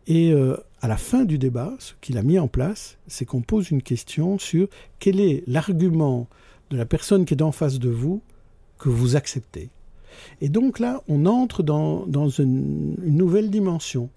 Et 0.07 0.33
à 0.81 0.87
la 0.89 0.97
fin 0.97 1.23
du 1.23 1.37
débat, 1.37 1.73
ce 1.79 1.93
qu'il 2.01 2.17
a 2.17 2.21
mis 2.21 2.37
en 2.37 2.49
place, 2.49 2.97
c'est 3.07 3.23
qu'on 3.23 3.39
pose 3.39 3.71
une 3.71 3.81
question 3.81 4.37
sur 4.37 4.67
quel 4.99 5.21
est 5.21 5.45
l'argument 5.47 6.27
de 6.71 6.77
la 6.77 6.85
personne 6.85 7.25
qui 7.25 7.33
est 7.33 7.41
en 7.43 7.51
face 7.51 7.79
de 7.79 7.89
vous 7.89 8.21
que 8.79 8.89
vous 8.89 9.15
acceptez. 9.15 9.69
Et 10.41 10.49
donc 10.49 10.79
là, 10.79 11.01
on 11.07 11.25
entre 11.25 11.63
dans, 11.63 12.29
une, 12.29 12.95
nouvelle 12.99 13.49
dimension. 13.49 14.09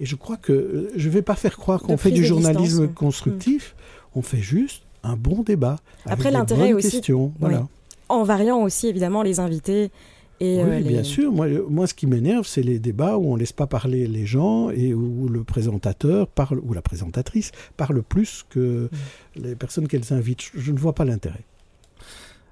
Et 0.00 0.06
je 0.06 0.16
crois 0.16 0.36
que 0.36 0.52
euh, 0.52 0.92
je 0.96 1.08
ne 1.08 1.12
vais 1.12 1.22
pas 1.22 1.34
faire 1.34 1.56
croire 1.56 1.82
qu'on 1.82 1.96
fait 1.96 2.10
du 2.10 2.24
journalisme 2.24 2.88
constructif, 2.88 3.74
on 4.14 4.22
fait 4.22 4.40
juste 4.40 4.82
un 5.02 5.16
bon 5.16 5.42
débat. 5.42 5.76
Après, 6.06 6.30
l'intérêt 6.30 6.72
aussi. 6.72 6.90
Questions, 6.90 7.32
voilà. 7.38 7.68
En 8.08 8.22
variant 8.22 8.62
aussi, 8.62 8.88
évidemment, 8.88 9.22
les 9.22 9.40
invités. 9.40 9.90
Et 10.38 10.62
oui, 10.62 10.70
euh, 10.70 10.80
bien 10.80 11.02
sûr. 11.02 11.32
Moi, 11.32 11.46
moi, 11.68 11.86
ce 11.86 11.94
qui 11.94 12.06
m'énerve, 12.06 12.46
c'est 12.46 12.62
les 12.62 12.78
débats 12.78 13.16
où 13.16 13.32
on 13.32 13.34
ne 13.34 13.40
laisse 13.40 13.52
pas 13.52 13.66
parler 13.66 14.06
les 14.06 14.26
gens 14.26 14.70
et 14.70 14.92
où 14.94 15.28
le 15.28 15.44
présentateur 15.44 16.28
parle, 16.28 16.60
ou 16.60 16.72
la 16.72 16.82
présentatrice 16.82 17.52
parle 17.76 18.02
plus 18.02 18.44
que 18.48 18.84
mm. 18.84 19.42
les 19.42 19.54
personnes 19.56 19.88
qu'elles 19.88 20.12
invitent. 20.12 20.50
Je 20.54 20.72
ne 20.72 20.78
vois 20.78 20.94
pas 20.94 21.04
l'intérêt. 21.04 21.44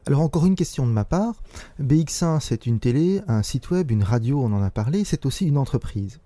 Alors 0.07 0.21
encore 0.21 0.45
une 0.45 0.55
question 0.55 0.87
de 0.87 0.93
ma 0.93 1.05
part. 1.05 1.43
BX1, 1.83 2.41
c'est 2.41 2.67
une 2.67 2.79
télé, 2.79 3.23
un 3.27 3.43
site 3.43 3.71
web, 3.71 3.91
une 3.91 4.03
radio, 4.03 4.41
on 4.41 4.53
en 4.53 4.63
a 4.63 4.71
parlé, 4.71 5.05
c'est 5.05 5.25
aussi 5.25 5.47
une 5.47 5.57
entreprise. 5.57 6.21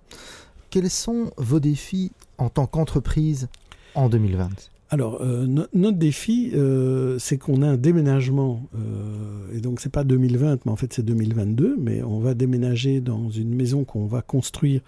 Quels 0.71 0.91
sont 0.91 1.31
vos 1.37 1.61
défis 1.61 2.13
en 2.39 2.49
tant 2.49 2.67
qu'entreprise 2.67 3.49
en 3.95 4.09
2020 4.09 4.49
alors, 4.91 5.21
euh, 5.21 5.47
notre 5.75 5.99
défi, 5.99 6.51
euh, 6.55 7.19
c'est 7.19 7.37
qu'on 7.37 7.61
a 7.61 7.69
un 7.69 7.77
déménagement, 7.77 8.63
euh, 8.75 9.55
et 9.55 9.61
donc 9.61 9.81
c'est 9.81 9.93
pas 9.93 10.03
2020, 10.03 10.65
mais 10.65 10.73
en 10.73 10.77
fait 10.77 10.95
c'est 10.95 11.05
2022, 11.05 11.77
mais 11.79 12.03
on 12.03 12.21
va 12.21 12.33
déménager 12.33 13.03
dans 13.03 13.29
une 13.29 13.55
maison 13.55 13.85
qu'on 13.85 14.07
va 14.07 14.23
construire 14.23 14.81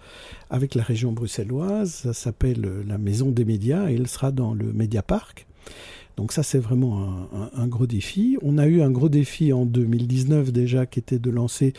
avec 0.49 0.73
la 0.73 0.81
région 0.81 1.11
bruxelloise. 1.11 1.91
Ça 1.91 2.13
s'appelle 2.13 2.67
la 2.87 2.97
Maison 2.97 3.29
des 3.29 3.45
médias, 3.45 3.91
et 3.91 3.93
elle 3.93 4.07
sera 4.07 4.31
dans 4.31 4.55
le 4.55 4.73
Mediapark. 4.73 5.45
Donc 6.17 6.31
ça, 6.31 6.43
c'est 6.43 6.59
vraiment 6.59 7.27
un, 7.55 7.67
gros 7.67 7.87
défi. 7.87 8.37
On 8.41 8.57
a 8.57 8.67
eu 8.67 8.81
un 8.81 8.91
gros 8.91 9.09
défi 9.09 9.53
en 9.53 9.65
2019 9.65 10.51
déjà, 10.51 10.85
qui 10.85 10.99
était 10.99 11.19
de 11.19 11.29
lancer 11.29 11.73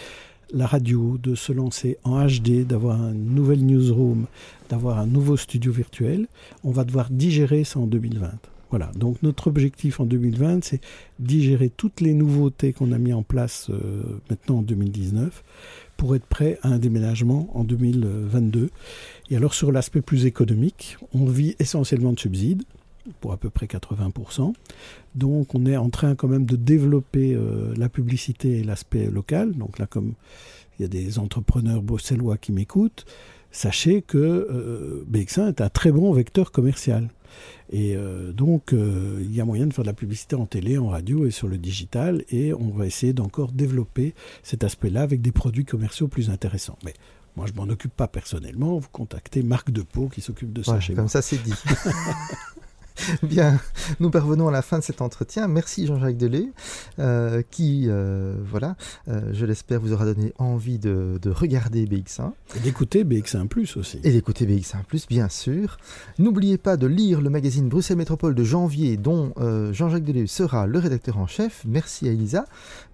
la 0.53 0.67
radio, 0.67 1.19
de 1.19 1.35
se 1.35 1.53
lancer 1.53 1.99
en 2.05 2.27
HD, 2.27 2.67
d'avoir 2.67 2.99
une 3.11 3.35
nouvelle 3.35 3.65
newsroom, 3.65 4.27
d'avoir 4.69 4.99
un 4.99 5.07
nouveau 5.07 5.37
studio 5.37 5.73
virtuel. 5.73 6.29
On 6.65 6.71
va 6.71 6.85
devoir 6.85 7.09
digérer 7.11 7.65
ça 7.65 7.81
en 7.81 7.87
2020. 7.87 8.31
Voilà, 8.73 8.91
donc 8.97 9.23
notre 9.23 9.49
objectif 9.49 10.01
en 10.01 10.07
2020, 10.07 10.65
c'est 10.65 10.81
digérer 11.19 11.69
toutes 11.69 12.01
les 12.01 12.15
nouveautés 12.15 12.73
qu'on 12.73 12.93
a 12.93 12.99
mis 12.99 13.13
en 13.13 13.23
place 13.23 13.69
euh, 13.69 14.03
maintenant 14.31 14.61
en 14.61 14.63
2019 14.63 15.45
pour 15.99 16.17
être 16.17 16.25
prêt 16.25 16.59
à 16.63 16.69
un 16.69 16.79
déménagement 16.79 17.51
en 17.53 17.65
2022. 17.65 18.71
Et 19.29 19.37
alors 19.37 19.53
sur 19.53 19.73
l'aspect 19.73 20.01
plus 20.01 20.25
économique, 20.25 20.97
on 21.13 21.27
vit 21.27 21.55
essentiellement 21.59 22.15
de 22.15 22.21
subsides 22.21 22.63
pour 23.21 23.33
à 23.33 23.37
peu 23.37 23.51
près 23.51 23.67
80%. 23.67 24.53
Donc 25.15 25.55
on 25.55 25.67
est 25.67 25.77
en 25.77 25.91
train 25.91 26.15
quand 26.15 26.29
même 26.29 26.47
de 26.47 26.57
développer 26.57 27.35
euh, 27.35 27.75
la 27.77 27.89
publicité 27.89 28.59
et 28.59 28.65
l'aspect 28.65 29.07
local. 29.07 29.53
Donc 29.53 29.79
là, 29.79 29.87
comme 29.87 30.15
il 30.79 30.83
y 30.83 30.85
a 30.85 30.89
des 30.89 31.19
entrepreneurs 31.19 31.83
bruxellois 31.83 32.37
qui 32.37 32.53
m'écoutent, 32.53 33.05
sachez 33.51 34.03
que 34.03 34.19
euh, 34.19 35.05
BX1 35.11 35.49
est 35.49 35.61
un 35.61 35.69
très 35.69 35.93
bon 35.93 36.13
vecteur 36.13 36.53
commercial. 36.53 37.09
Et 37.71 37.97
euh, 37.97 38.33
donc, 38.33 38.73
il 38.73 39.35
y 39.35 39.41
a 39.41 39.45
moyen 39.47 39.67
de 39.67 39.73
faire 39.73 39.85
de 39.85 39.89
la 39.89 39.95
publicité 39.95 40.37
en 40.37 40.45
télé, 40.45 40.77
en 40.77 40.89
radio 40.89 41.25
et 41.25 41.31
sur 41.31 41.49
le 41.49 41.57
digital. 41.57 42.25
Et 42.31 42.53
on 42.53 42.69
va 42.69 42.87
essayer 42.87 43.15
d'encore 43.15 43.53
développer 43.53 44.15
cet 44.43 44.65
aspect-là 44.65 45.01
avec 45.03 45.23
des 45.23 45.33
produits 45.33 45.65
commerciaux 45.65 46.09
plus 46.09 46.29
intéressants. 46.29 46.79
Mais 46.85 46.93
moi, 47.37 47.47
je 47.47 47.55
m'en 47.55 47.65
occupe 47.65 47.95
pas 47.95 48.09
personnellement. 48.09 48.79
Vous 48.79 48.89
contactez 48.93 49.43
Marc 49.43 49.71
Depot 49.71 50.09
qui 50.09 50.21
s'occupe 50.21 50.53
de 50.53 50.63
ça 50.63 50.81
chez 50.81 50.95
comme 50.95 51.09
ça, 51.09 51.23
c'est 51.23 51.43
dit. 51.43 51.55
Bien, 53.23 53.59
nous 54.01 54.11
parvenons 54.11 54.49
à 54.49 54.51
la 54.51 54.63
fin 54.63 54.79
de 54.79 54.85
cet 54.85 55.01
entretien. 55.01 55.49
Merci 55.49 55.87
Jean-Jacques 55.87 56.17
Delay, 56.17 56.49
euh, 56.99 57.43
qui, 57.51 57.85
euh, 57.89 58.35
voilà, 58.45 58.77
euh, 59.09 59.21
je 59.33 59.47
l'espère, 59.47 59.81
vous 59.81 59.93
aura 59.93 60.05
donné 60.05 60.33
envie 60.39 60.79
de, 60.79 61.19
regarder 61.25 61.87
BX1. 61.87 62.33
Et 62.57 62.61
d'écouter 62.61 63.05
BX1 63.05 63.47
Plus 63.49 63.77
aussi. 63.77 64.01
Et 64.05 64.13
d'écouter 64.13 64.47
BX1 64.47 64.85
Plus, 64.85 65.07
bien 65.09 65.29
sûr. 65.29 65.79
N'oubliez 66.19 66.59
pas 66.59 66.77
de 66.77 66.87
lire 66.87 67.21
le 67.21 67.31
magazine 67.31 67.69
Bruxelles 67.69 67.97
Métropole 67.97 68.35
de 68.35 68.45
janvier, 68.45 68.97
dont 68.97 69.33
Jean-Jacques 69.73 70.05
Delay 70.05 70.27
sera 70.27 70.67
le 70.67 70.79
rédacteur 70.79 71.19
en 71.19 71.27
chef. 71.27 71.63
Merci 71.67 72.09
à 72.09 72.13
Elisa. 72.13 72.45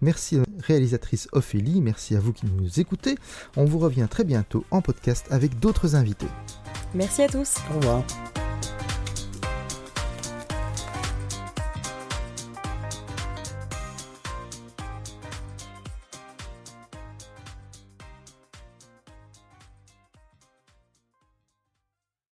Merci 0.01 0.37
à 0.37 0.39
la 0.41 0.45
réalisatrice 0.63 1.29
Ophélie. 1.33 1.81
Merci 1.81 2.17
à 2.17 2.21
vous 2.21 2.33
qui 2.33 2.47
nous 2.47 2.81
écoutez. 2.81 3.17
On 3.57 3.65
vous 3.65 3.79
revient 3.79 4.07
très 4.09 4.25
bientôt 4.25 4.65
en 4.71 4.81
podcast 4.81 5.27
avec 5.31 5.59
d'autres 5.59 5.95
invités. 5.95 6.29
Merci 6.95 7.23
à 7.23 7.29
tous. 7.29 7.57
Au 7.73 7.79
revoir. 7.79 8.05